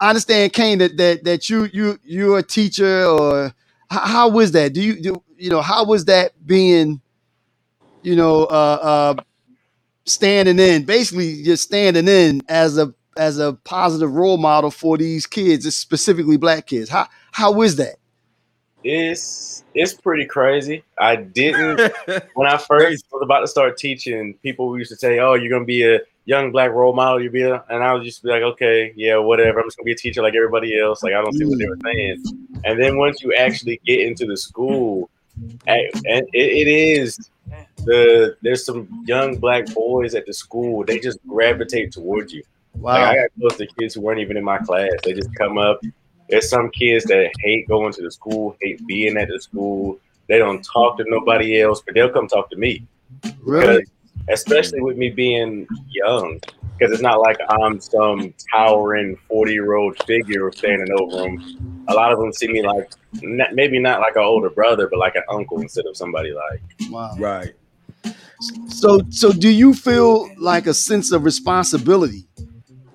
[0.00, 3.52] i understand kane that that, that you you you're a teacher or
[3.90, 4.72] How, how was that?
[4.74, 7.00] Do you do you know how was that being,
[8.02, 9.22] you know, uh, uh,
[10.06, 15.26] standing in, basically just standing in as a as a positive role model for these
[15.26, 16.88] kids, specifically black kids.
[16.88, 17.96] How how is that?
[18.84, 20.84] It's it's pretty crazy.
[20.98, 21.92] I didn't
[22.34, 24.34] when I first was about to start teaching.
[24.42, 27.42] People used to say, "Oh, you're gonna be a young black role model." You'll be,
[27.42, 29.58] a, and I was just be like, "Okay, yeah, whatever.
[29.58, 31.68] I'm just gonna be a teacher like everybody else." Like I don't see what they
[31.68, 32.24] were saying.
[32.64, 35.10] And then once you actually get into the school,
[35.66, 37.18] and and it, it is
[37.84, 40.84] the there's some young black boys at the school.
[40.84, 42.44] They just gravitate towards you.
[42.78, 42.94] Wow.
[42.94, 44.90] Like I got close to kids who weren't even in my class.
[45.02, 45.80] They just come up.
[46.28, 49.98] There's some kids that hate going to the school, hate being at the school.
[50.28, 52.86] They don't talk to nobody else, but they'll come talk to me.
[53.42, 53.84] Really?
[54.28, 56.38] Especially with me being young,
[56.78, 61.84] because it's not like I'm some towering 40 year old figure standing over them.
[61.88, 64.98] A lot of them see me like n- maybe not like an older brother, but
[64.98, 66.60] like an uncle instead of somebody like.
[66.90, 67.16] Wow.
[67.18, 67.54] Right.
[68.68, 72.26] So so do you feel like a sense of responsibility,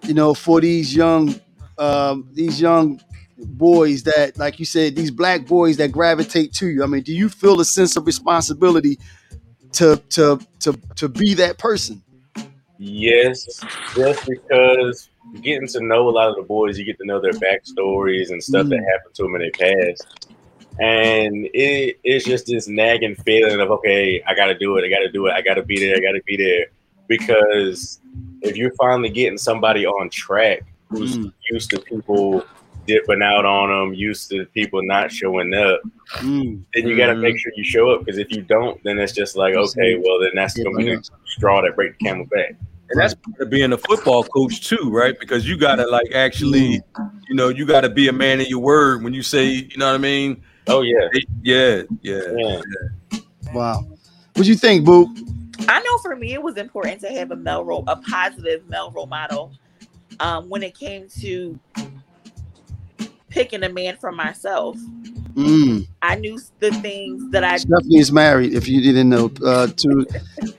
[0.04, 1.36] you know, for these young
[1.78, 3.02] um these young
[3.38, 6.84] boys that like you said these black boys that gravitate to you.
[6.84, 9.00] I mean, do you feel a sense of responsibility
[9.74, 12.04] to to to to be that person?
[12.78, 15.10] Yes, just because
[15.42, 18.44] getting to know a lot of the boys, you get to know their backstories and
[18.44, 18.92] stuff that Mm.
[18.92, 20.08] happened to them in their past.
[20.80, 24.84] And it, it's just this nagging feeling of, okay, I got to do it.
[24.84, 25.32] I got to do it.
[25.32, 25.96] I got to be there.
[25.96, 26.66] I got to be there.
[27.18, 28.00] Because
[28.42, 31.32] if you're finally getting somebody on track who's Mm.
[31.52, 32.44] used to people
[32.88, 35.80] dipping out on them, used to people not showing up,
[36.18, 36.64] Mm.
[36.74, 38.04] then you got to make sure you show up.
[38.04, 40.96] Because if you don't, then it's just like, okay, well, then that's going to be
[40.96, 42.56] the straw that break the camel back.
[42.90, 45.18] And that's part of being a football coach too, right?
[45.20, 46.82] Because you gotta like actually,
[47.30, 49.88] you know, you gotta be a man of your word when you say, you know
[49.88, 50.44] what I mean?
[50.68, 51.08] Oh yeah,
[51.42, 52.22] yeah, yeah.
[52.38, 52.62] yeah.
[53.54, 53.86] Wow.
[54.36, 55.08] What you think, Boo?
[55.62, 58.92] I know for me, it was important to have a male role, a positive male
[58.92, 59.52] role model,
[60.20, 61.60] um, when it came to
[63.30, 64.78] picking a man for myself.
[65.34, 65.88] Mm.
[66.04, 68.54] I knew the things that I Stephanie is married.
[68.54, 70.06] If you didn't know, uh, to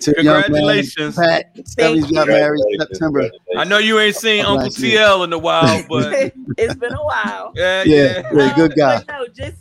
[0.00, 1.14] to young man, Congratulations.
[1.14, 1.52] Pat.
[1.68, 3.30] Stephanie's got married September.
[3.56, 4.98] I know you ain't seen Uncle Last year.
[5.00, 7.52] TL in a while, but it's been a while.
[7.54, 8.30] yeah, Yeah, yeah.
[8.34, 9.04] yeah, good guy.
[9.08, 9.58] No, just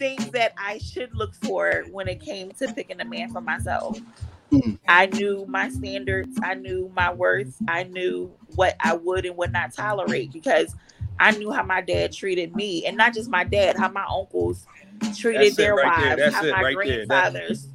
[0.00, 4.00] things that I should look for when it came to picking a man for myself.
[4.50, 4.78] Mm.
[4.88, 9.52] I knew my standards, I knew my worth, I knew what I would and would
[9.52, 10.74] not tolerate because
[11.20, 14.66] I knew how my dad treated me, and not just my dad, how my uncles
[15.16, 17.68] treated That's their right wives, that's how it my right there, grandfathers.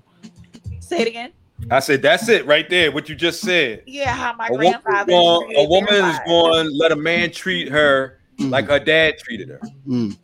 [0.80, 1.32] Say it again.
[1.72, 2.92] I said that's it right there.
[2.92, 3.84] What you just said.
[3.86, 5.12] Yeah, how my A woman, is grandfather.
[5.12, 9.50] going, a woman is going to let a man treat her like her dad treated
[9.50, 9.62] her.
[9.88, 10.18] Mm.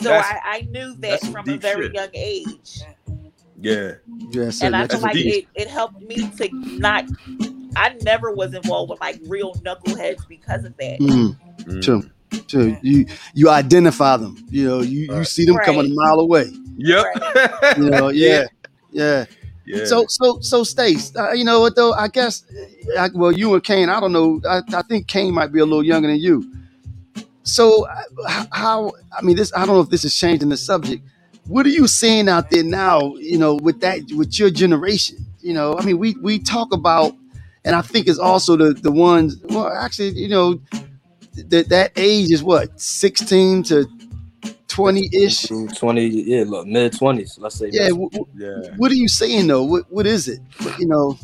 [0.00, 1.94] So I, I knew that from a very shit.
[1.94, 2.80] young age.
[3.60, 3.92] Yeah.
[4.30, 7.04] Yes, and I that's feel like it, it helped me to not.
[7.76, 10.98] I never was involved with like real knuckleheads because of that.
[11.00, 11.82] Mm.
[11.82, 12.02] True.
[12.48, 12.76] True.
[12.82, 14.44] You you identify them.
[14.48, 16.50] You know, you, you see them coming a mile away.
[16.76, 17.06] Yep.
[17.76, 18.46] You know, yeah.
[18.90, 19.26] Yeah.
[19.66, 19.84] Yeah.
[19.84, 21.92] So so so Stace, uh, you know what though?
[21.92, 22.44] I guess
[22.96, 24.40] uh, I, well you and Kane, I don't know.
[24.48, 26.52] I, I think Kane might be a little younger than you.
[27.50, 31.02] So uh, how I mean this I don't know if this is changing the subject.
[31.46, 35.18] What are you seeing out there now, you know, with that with your generation?
[35.40, 37.12] You know, I mean we we talk about
[37.64, 40.60] and I think it's also the the ones well actually, you know,
[41.48, 43.86] that that age is what, 16 to
[44.68, 45.48] 20-ish?
[45.76, 47.36] Twenty, yeah, look, mid twenties.
[47.38, 47.70] Let's say.
[47.72, 48.76] Yeah, w- w- Yeah.
[48.76, 49.64] what are you saying though?
[49.64, 50.40] What what is it?
[50.78, 51.18] You know,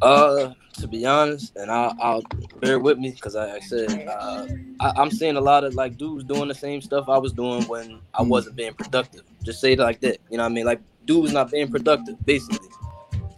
[0.00, 2.22] Uh, to be honest, and I'll, I'll
[2.60, 4.46] bear with me because I, I said uh,
[4.80, 7.62] I, I'm seeing a lot of like dudes doing the same stuff I was doing
[7.64, 9.22] when I wasn't being productive.
[9.42, 10.18] Just say it like that.
[10.30, 10.64] You know what I mean?
[10.64, 12.68] Like dudes not being productive, basically.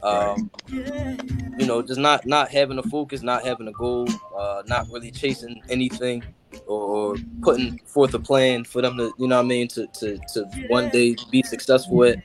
[0.02, 4.06] Um, you know, just not not having a focus, not having a goal,
[4.38, 6.22] uh, not really chasing anything,
[6.66, 9.86] or, or putting forth a plan for them to, you know what I mean, to
[9.86, 12.18] to to one day be successful at.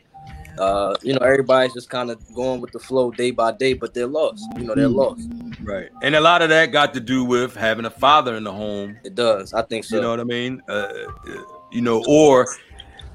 [0.59, 3.93] Uh, you know, everybody's just kind of going with the flow day by day, but
[3.93, 4.43] they're lost.
[4.57, 5.27] You know, they're lost.
[5.63, 5.89] Right.
[6.03, 8.97] And a lot of that got to do with having a father in the home.
[9.03, 9.53] It does.
[9.53, 9.95] I think so.
[9.95, 10.61] You know what I mean?
[10.67, 12.47] Uh, uh, you know, or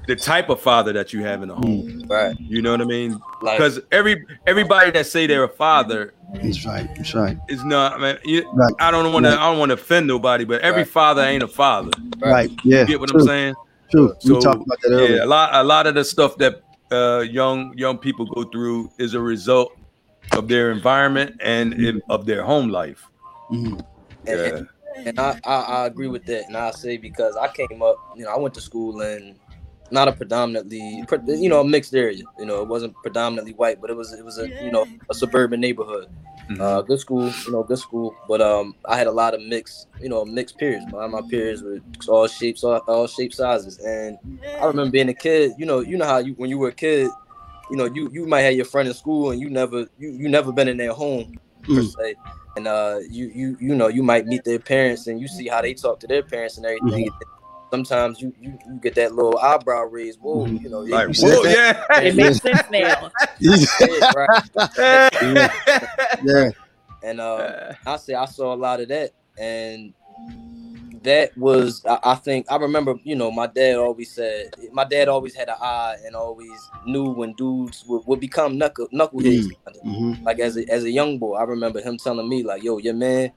[0.07, 2.03] the type of father that you have in the home.
[2.07, 2.35] Right.
[2.39, 3.19] You know what I mean?
[3.41, 6.87] Like- Because every everybody that say they're a father that's right.
[6.97, 7.37] That's right.
[7.47, 7.93] It's not.
[7.93, 8.73] I mean, you, Right.
[8.79, 9.29] I don't want to.
[9.31, 9.39] Right.
[9.39, 10.91] I don't want to offend nobody, but every Right.
[10.91, 11.91] father ain't a father.
[12.19, 12.51] Right.
[12.63, 12.81] Yeah.
[12.81, 13.55] You get what true, I'm saying?
[13.91, 14.15] True.
[14.25, 15.17] we talked about that earlier.
[15.17, 15.53] Yeah, a lot.
[15.53, 19.77] A lot of the stuff that uh, young young people go through is a result
[20.33, 23.07] of their environment and in, of their home life.
[23.51, 23.85] Mhm.
[24.25, 24.61] Yeah.
[25.05, 28.23] and I, I, I agree with that, and I say because I came up, you
[28.23, 29.35] know, I went to school and
[29.91, 32.23] not a predominantly, you know, a mixed area.
[32.39, 35.13] You know, it wasn't predominantly white, but it was it was a you know a
[35.13, 36.09] suburban neighborhood.
[36.59, 38.17] Uh, good school, you know, good school.
[38.27, 40.85] But um, I had a lot of mixed, you know, mixed peers.
[40.87, 43.77] My my peers were all shapes, all, all shape sizes.
[43.79, 44.17] And
[44.59, 45.53] I remember being a kid.
[45.57, 47.09] You know, you know how you when you were a kid,
[47.69, 50.29] you know, you you might have your friend in school and you never you you
[50.29, 51.27] never been in their home
[51.73, 51.83] per Mm.
[51.83, 52.15] se.
[52.55, 55.61] And uh, you you you know, you might meet their parents and you see how
[55.61, 57.09] they talk to their parents and everything.
[57.75, 60.17] Sometimes you, you you get that little eyebrow raise.
[60.17, 61.99] Whoa, you know, Like, you whoa, yeah.
[61.99, 63.11] It makes sense now.
[63.39, 65.09] Yeah, right.
[66.23, 66.49] yeah.
[67.03, 67.51] And um,
[67.85, 69.93] I say I saw a lot of that, and
[71.03, 72.95] that was I, I think I remember.
[73.03, 77.11] You know, my dad always said my dad always had an eye and always knew
[77.11, 79.49] when dudes would, would become knuckle knuckleheads.
[79.85, 80.23] Mhm.
[80.25, 82.93] Like as a as a young boy, I remember him telling me like, "Yo, your
[82.95, 83.33] man, ain't-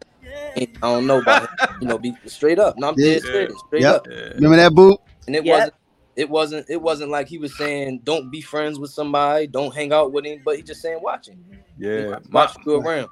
[0.56, 1.48] I don't know about him.
[1.80, 2.76] You know, be straight up.
[2.78, 3.30] No, I'm dead Yeah.
[3.32, 3.94] serious, straight Yep.
[3.94, 4.98] up." Remember that boot?
[5.26, 5.54] And it Yep.
[5.58, 5.74] wasn't.
[6.16, 6.66] It wasn't.
[6.68, 9.46] It wasn't like he was saying, "Don't be friends with somebody.
[9.46, 11.38] Don't hang out with him." But he just saying, "Watch him.
[11.78, 12.18] Yeah.
[12.28, 13.08] My, Watch you around."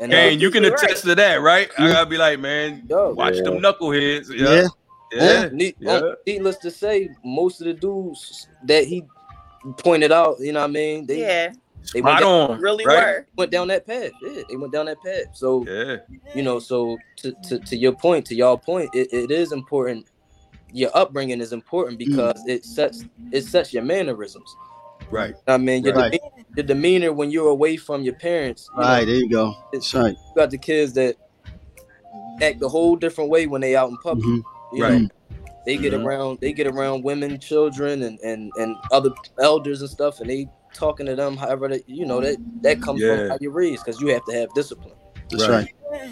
[0.00, 0.82] And uh, you can You're right.
[0.84, 1.70] attest to that, right?
[1.78, 3.42] I gotta be like, man, Yo, watch Yeah.
[3.42, 4.28] them knuckleheads.
[4.30, 4.68] Yeah.
[5.12, 5.42] Yeah.
[5.42, 5.48] Yeah.
[5.52, 5.92] Ne- Yeah.
[5.92, 9.04] um, Needless to say, most of the dudes that he
[9.78, 11.06] pointed out, you know what I mean?
[11.06, 11.52] They, Yeah,
[11.92, 12.60] they went down, on.
[12.60, 12.96] really right?
[12.96, 13.26] were.
[13.36, 14.10] went down that path.
[14.22, 15.34] Yeah, they went down that path.
[15.34, 15.96] So, Yeah.
[16.34, 20.06] you know, so to, to, to your point, to y'all point, it, it is important.
[20.72, 24.54] Your upbringing is important because it sets it sets your mannerisms.
[25.10, 25.34] Right.
[25.46, 26.12] I mean, your, Right.
[26.12, 28.68] demeanor, your demeanor when you're away from your parents.
[28.76, 29.54] You know, Right, there you go.
[29.72, 30.12] it's, right.
[30.14, 31.16] you got the kids that
[32.42, 34.26] act a whole different way when they out in public.
[34.26, 34.42] Mhm.
[34.74, 35.00] You Right.
[35.02, 35.08] know,
[35.64, 36.04] they get Mhm.
[36.04, 39.10] around they get around women, children, and and and other
[39.40, 43.00] elders and stuff, and they talking to them however that you know that that comes
[43.00, 43.16] Yeah.
[43.16, 44.94] from how you raised because you have to have discipline.
[45.30, 45.72] That's Right.
[45.90, 46.10] right.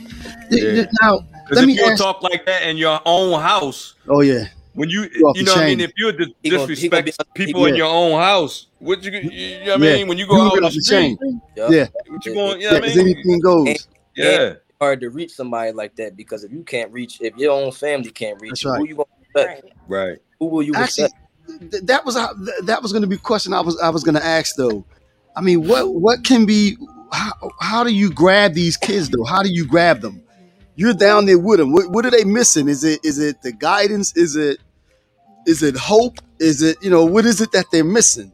[0.50, 0.86] Yeah.
[1.02, 4.20] Now, Because Let if me you ask- talk like that in your own house, oh
[4.20, 6.88] yeah, when you You you know what I mean, if you dis- He gonna- he
[6.88, 9.86] gonna disrespect be- people in your own house, what you, you, you know what I
[9.86, 9.96] Yeah.
[9.96, 10.08] mean?
[10.08, 11.40] When you you go gonna out on the off the street, chain.
[11.56, 11.70] Yup.
[11.70, 12.60] Yeah, what Yeah, you going?
[12.60, 12.98] You yeah, know what mean?
[12.98, 13.68] anything goes.
[13.68, 13.86] And-
[14.16, 14.52] Yeah.
[14.80, 18.10] Hard to reach somebody like that because if you can't reach, if your own family
[18.10, 18.78] can't reach, That's you, right.
[18.80, 19.64] who you gonna respect?
[19.88, 20.06] Right.
[20.08, 20.18] Right.
[20.40, 21.14] Who will you Actually, respect?
[21.70, 23.88] Th- that was a, th- that was going to be a question I was I
[23.90, 24.84] was going to ask though.
[25.34, 26.76] I mean, what what can be
[27.12, 29.24] how, how do you grab these kids though?
[29.24, 30.22] How do you grab them?
[30.74, 31.72] You're down there with them.
[31.72, 32.68] What, what are they missing?
[32.68, 34.16] Is it is it the guidance?
[34.16, 34.58] Is it
[35.46, 36.18] is it hope?
[36.38, 38.32] Is it you know what is it that they're missing?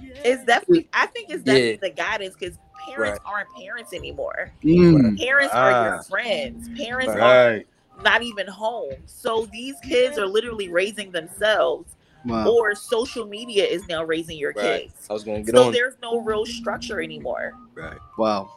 [0.00, 0.88] It's definitely.
[0.92, 1.76] I think it's definitely Yeah.
[1.82, 2.56] the guidance because
[2.88, 4.52] parents aren't parents anymore.
[4.62, 6.02] Mm, Parents are your Ah.
[6.02, 6.68] friends.
[6.78, 7.60] Parents are
[8.02, 8.94] not even home.
[9.06, 11.93] So these kids are literally raising themselves,
[12.24, 12.48] wow.
[12.48, 14.82] or social media is now raising your Right.
[14.88, 15.06] kids.
[15.08, 15.72] I was gonna get So on.
[15.72, 17.52] there's no real structure anymore.
[17.74, 17.98] Right.
[18.18, 18.50] Wow.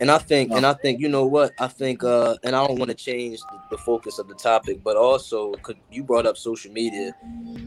[0.00, 1.52] And I think, and I think, you know what?
[1.60, 4.82] I think, uh, and I don't want to change the, the focus of the topic,
[4.82, 7.14] but also, cause you brought up social media.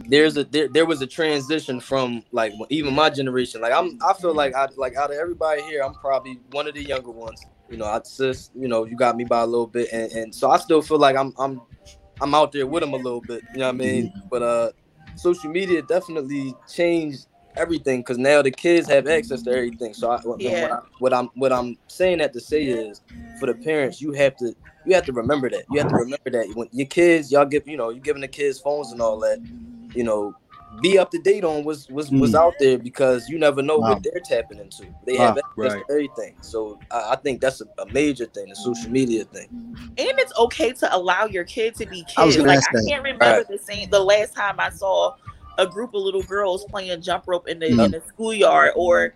[0.10, 3.62] There's a there, there was a transition from like even my generation.
[3.62, 6.74] Like I'm, I feel like I like out of everybody here, I'm probably one of
[6.74, 7.42] the younger ones.
[7.70, 10.36] You know, I just, you know, you got me by a little bit, and, and
[10.36, 11.62] so I still feel like I'm I'm
[12.20, 13.44] I'm out there with them a little bit.
[13.54, 14.14] You know what I mean?
[14.30, 14.72] But uh,
[15.16, 19.94] social media definitely changed everything because now the kids have access to everything.
[19.94, 20.62] So I, what, Yeah.
[20.62, 23.02] what, I, what I'm what I'm saying that to say is
[23.40, 24.54] for the parents, you have to
[24.86, 25.66] you have to remember that.
[25.72, 28.28] You have to remember that when your kids, y'all give you know, you giving the
[28.28, 29.40] kids phones and all that,
[29.94, 30.36] you know,
[30.82, 32.40] be up to date on what's what's, what's Mm.
[32.40, 33.90] out there because you never know Wow.
[33.90, 34.94] what they're tapping into.
[35.06, 35.28] They Wow.
[35.28, 35.88] have access Right.
[35.88, 36.36] to everything.
[36.42, 39.48] So I, I think that's a, a major thing, the social media thing.
[39.98, 42.38] And it's okay to allow your kid to be I kids.
[42.38, 42.86] gonna Like I that.
[42.88, 45.14] can't remember the same the last time I saw
[45.58, 47.86] a group of little girls playing jump rope in the Mm.
[47.86, 49.16] in the schoolyard or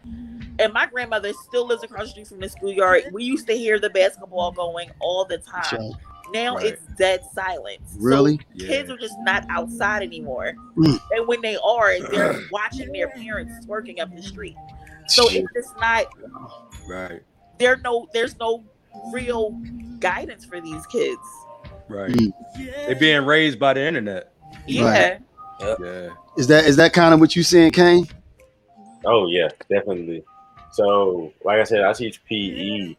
[0.60, 3.03] and my grandmother still lives across the street from the schoolyard.
[3.14, 5.80] We used to hear the basketball going all the time.
[5.80, 5.93] right.
[6.34, 6.65] Now Right.
[6.67, 7.91] it's dead silence.
[7.93, 8.38] So Really?
[8.57, 8.93] kids Yeah.
[8.93, 10.53] are just not outside anymore.
[10.77, 10.99] Mm.
[11.11, 14.55] And when they are, they're watching their parents twerking up the street.
[15.07, 16.05] So it's just not
[16.88, 17.21] Right.
[17.57, 18.63] there no there's no
[19.11, 19.51] real
[19.99, 21.17] guidance for these kids.
[21.88, 22.11] Right.
[22.11, 22.32] Mm.
[22.86, 24.32] They're being raised by the internet.
[24.67, 25.17] Yeah.
[25.59, 26.09] Yeah.
[26.38, 28.07] Is that is that kind of what you're saying, Kane?
[29.05, 30.23] Oh yeah, definitely.
[30.71, 32.95] So, like I said, I teach PE,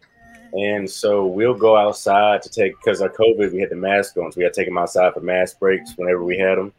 [0.52, 4.32] and so we'll go outside to take because our COVID, we had the mask on,
[4.32, 6.72] so we had to take them outside for mask breaks whenever we had them.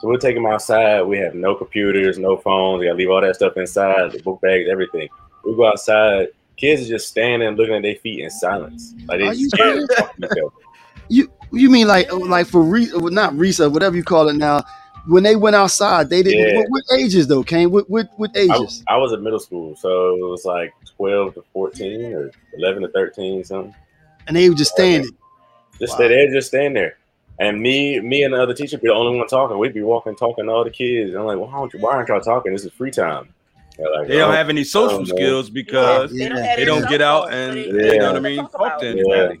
[0.00, 1.02] So we'll take them outside.
[1.02, 2.80] We have no computers, no phones.
[2.80, 5.08] We gotta leave all that stuff inside, the book bags, everything.
[5.44, 6.28] We go outside.
[6.56, 9.88] Kids are just standing, looking at their feet in silence, like they you scared serious?
[9.88, 10.52] to talk to each other.
[11.08, 14.64] You you mean like like for re, not research, whatever you call it now?
[15.06, 16.40] When they went outside, they didn't.
[16.40, 16.58] Yeah.
[16.58, 17.70] What, what ages though, Kane?
[17.70, 18.82] What what, what I, ages?
[18.88, 22.88] I was in middle school, so it was like twelve to fourteen or eleven to
[22.88, 23.74] thirteen, something.
[24.26, 25.10] And they would just standing.
[25.78, 25.96] Just Wow.
[25.96, 26.96] stay there, just stand there.
[27.38, 29.58] And me, me and the other teacher be the only one talking.
[29.58, 31.10] We'd be walking, talking to all the kids.
[31.10, 32.52] And I'm like, why, don't you, why aren't y'all talking?
[32.52, 33.28] This is free time.
[33.76, 36.56] They're like, They don't "Oh, have any social oh, skills because They don't Yeah.
[36.56, 38.98] they don't get out and so you know what I mean, talk talk to it.
[38.98, 39.40] anybody.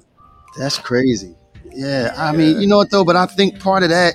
[0.58, 1.34] That's crazy.
[1.72, 4.14] Yeah, I mean, you know what though, but I think part of that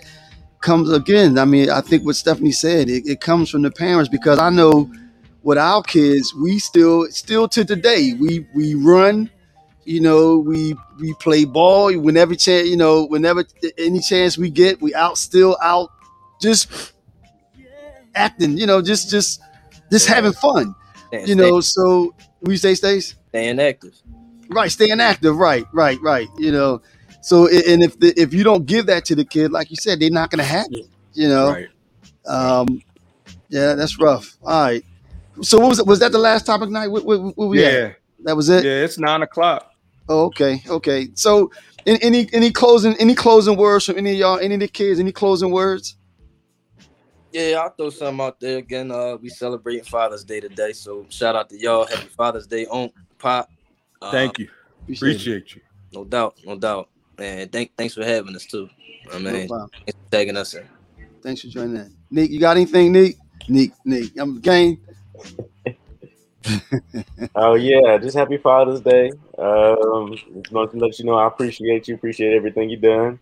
[0.61, 1.39] comes again.
[1.39, 4.51] I mean, I think what Stephanie said, it, it comes from the parents because I
[4.51, 4.91] know
[5.43, 9.29] with our kids, we still still to today, we we run,
[9.85, 11.97] you know, we we play ball.
[11.97, 13.45] Whenever chance, you know, whenever
[13.77, 15.89] any chance we get, we out still out
[16.41, 16.93] just
[18.15, 19.41] acting, you know, just just
[19.91, 20.75] just having fun.
[21.25, 23.93] You know, so we say stays staying active.
[24.49, 26.81] right staying active right right right you know.
[27.21, 29.99] So and if the, if you don't give that to the kid like you said
[29.99, 31.51] they're not gonna have it you know.
[31.51, 31.67] Right.
[32.25, 32.81] um
[33.49, 34.37] yeah that's rough.
[34.43, 34.85] All right
[35.41, 37.73] so what was it was that the last topic night what, what, what we at?
[37.73, 39.71] Yeah, that was it yeah, it's nine o'clock.
[40.09, 41.51] oh, okay okay so
[41.85, 45.11] any any closing any closing words from any of y'all any of the kids any
[45.11, 45.97] closing words
[47.31, 48.91] Yeah, I'll throw something out there again.
[48.91, 51.85] Uh, we celebrating Father's Day today, so shout out to y'all.
[51.87, 53.49] Happy Father's Day, on Pop.
[54.01, 54.49] Uh, Thank you.
[54.83, 55.11] Appreciate.
[55.11, 55.61] Appreciate you.
[55.93, 56.89] No doubt, no doubt.
[57.17, 58.67] And thank, thanks for having us too.
[59.13, 59.69] I mean, problem.
[59.85, 60.67] thanks for tagging us in.
[61.23, 63.15] thanks for joining in nick you got anything nick
[63.47, 64.79] nick nick i'm game
[67.35, 69.11] Oh yeah, just happy Father's Day.
[69.37, 73.19] Um, just want to let you know I appreciate you, appreciate everything you done.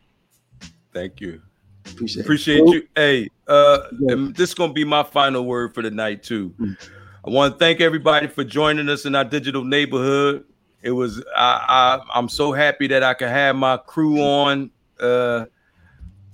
[0.93, 1.41] Thank you.
[1.85, 2.87] appreciate Appreciate you.
[2.95, 6.53] Hey, uh, and this is gonna be my final word for the night too.
[6.59, 6.77] Mm.
[7.25, 10.45] I want to thank everybody for joining us in our digital neighborhood.
[10.81, 15.45] It was I, I I'm so happy that I could have my crew on, uh,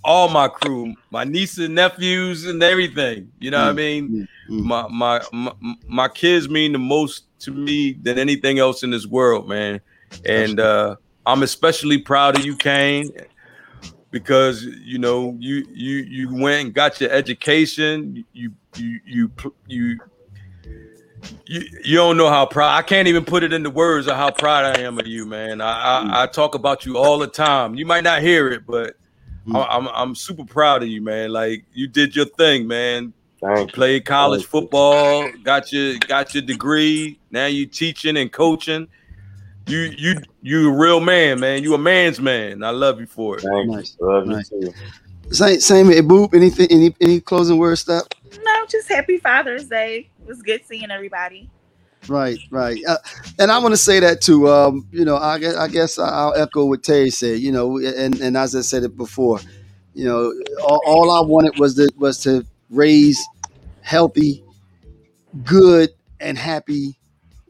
[0.06, 3.32] all my crew, my nieces and nephews and everything.
[3.39, 4.28] You know what I mean?
[4.49, 4.64] Mm, mm.
[4.64, 9.08] My, my my my kids mean the most to me than anything else in this
[9.08, 9.82] world, man.
[10.24, 10.95] And uh,
[11.26, 13.10] I'm especially proud of you, Kane,
[14.12, 18.24] because you know you you you went and got your education.
[18.32, 19.32] You you you
[19.68, 19.99] you.
[21.47, 24.30] You, you don't know how proud I can't even put it into words of how
[24.30, 25.60] proud I am of you, man.
[25.60, 27.74] I, I, I talk about you all the time.
[27.74, 28.95] You might not hear it, but
[29.48, 29.56] Mm.
[29.70, 31.32] I'm, I'm I'm super proud of you, man.
[31.32, 33.14] Like you did your thing, man.
[33.41, 33.74] Thank you.
[33.74, 34.48] Played college you.
[34.48, 37.20] football, got your got your degree.
[37.32, 38.88] Now you teaching and coaching.
[39.68, 41.64] You you you a real man, man.
[41.64, 42.64] You a man's man.
[42.64, 43.41] I love you for it.
[43.43, 43.98] Thank Nice.
[44.00, 44.08] you.
[44.08, 44.52] Love Nice.
[44.52, 44.74] you too.
[45.32, 45.88] Same, same.
[45.88, 46.34] Hey, Boop.
[46.36, 46.68] Anything?
[46.70, 47.82] Any any closing words?
[47.82, 48.08] Stuff.
[48.43, 50.10] No, just happy Father's Day.
[50.22, 51.50] It was good seeing everybody.
[52.08, 52.80] Right, right.
[52.88, 52.97] Uh,
[53.39, 54.47] and I want to say that too.
[54.47, 57.39] Um, you know, I guess I guess I'll echo what Terry said.
[57.39, 59.39] You know, and and as I said it before,
[59.95, 60.34] you know,
[60.64, 63.24] all, all I wanted was to was to raise
[63.82, 64.43] healthy,
[65.43, 65.89] good,
[66.20, 66.97] and happy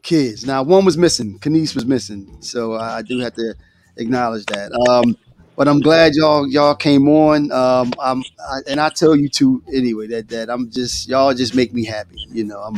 [0.02, 0.46] kids.
[0.46, 1.38] Now, one was missing.
[1.40, 3.54] Kenise was missing, so I do have to
[3.96, 4.72] acknowledge that.
[4.90, 5.16] Um,
[5.56, 7.52] but I'm glad y'all y'all came on.
[7.52, 11.54] Um, I'm, I, and I tell you too anyway that that I'm just y'all just
[11.54, 12.24] make me happy.
[12.30, 12.76] You know, I'm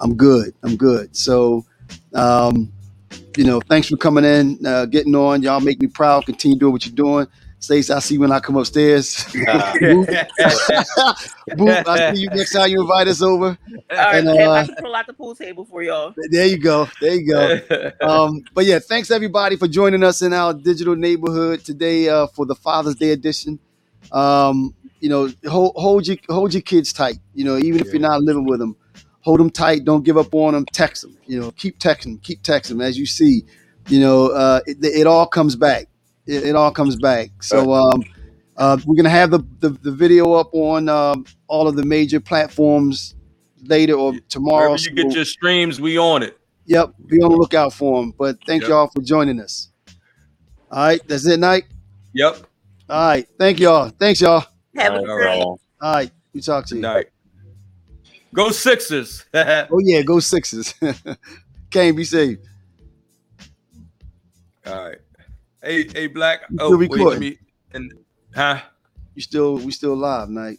[0.00, 0.54] I'm good.
[0.62, 1.14] I'm good.
[1.16, 1.64] So,
[2.14, 2.72] um,
[3.36, 5.42] you know, thanks for coming in, uh, getting on.
[5.42, 6.26] Y'all make me proud.
[6.26, 7.26] Continue doing what you're doing.
[7.64, 9.24] Stacey, I see you when I come upstairs.
[9.24, 10.28] Boop,
[11.50, 13.46] Boop, I see you next time you invite us over.
[13.46, 13.56] All
[13.90, 16.12] right, And, I'm uh, about to pull out the pool table for y'all.
[16.30, 16.86] There you go.
[17.00, 17.90] There you go.
[18.02, 22.44] um, but yeah, thanks everybody for joining us in our digital neighborhood today uh, for
[22.44, 23.58] the Father's Day edition.
[24.12, 27.18] Um, you know, hold, hold your hold your kids tight.
[27.34, 28.76] You know, even if you're not living with them,
[29.24, 29.84] hold them tight.
[29.84, 30.66] Don't give up on them.
[30.72, 31.16] Text them.
[31.26, 32.22] You know, keep texting.
[32.22, 32.82] Keep texting.
[32.82, 33.44] As you see,
[33.88, 35.88] you know, uh, it, it all comes back.
[36.26, 37.30] It, it all comes back.
[37.42, 38.04] So um,
[38.56, 42.20] uh, we're gonna have the, the the video up on um, all of the major
[42.20, 43.14] platforms
[43.62, 44.70] later or tomorrow.
[44.72, 46.38] Wherever you get your streams, we on it.
[46.66, 48.14] Yep, be on the lookout for them.
[48.16, 48.68] But thank Yep.
[48.68, 49.68] y'all for joining us.
[50.70, 51.64] All right, that's it, night.
[52.14, 52.38] Yep.
[52.88, 53.90] All right, thank y'all.
[53.90, 54.44] Thanks, y'all.
[54.76, 55.42] Have a All good night.
[55.42, 56.80] All right, we talk to you.
[56.80, 57.06] night.
[58.34, 59.24] Go Sixers.
[59.34, 60.74] Oh yeah, go Sixers.
[61.70, 62.38] Can't be safe.
[64.66, 64.98] All right.
[65.62, 66.40] Hey, hey, Black.
[66.50, 67.38] You Oh, wait, me.
[67.72, 67.92] And
[68.34, 68.60] huh?
[69.14, 70.58] You still we still live, night.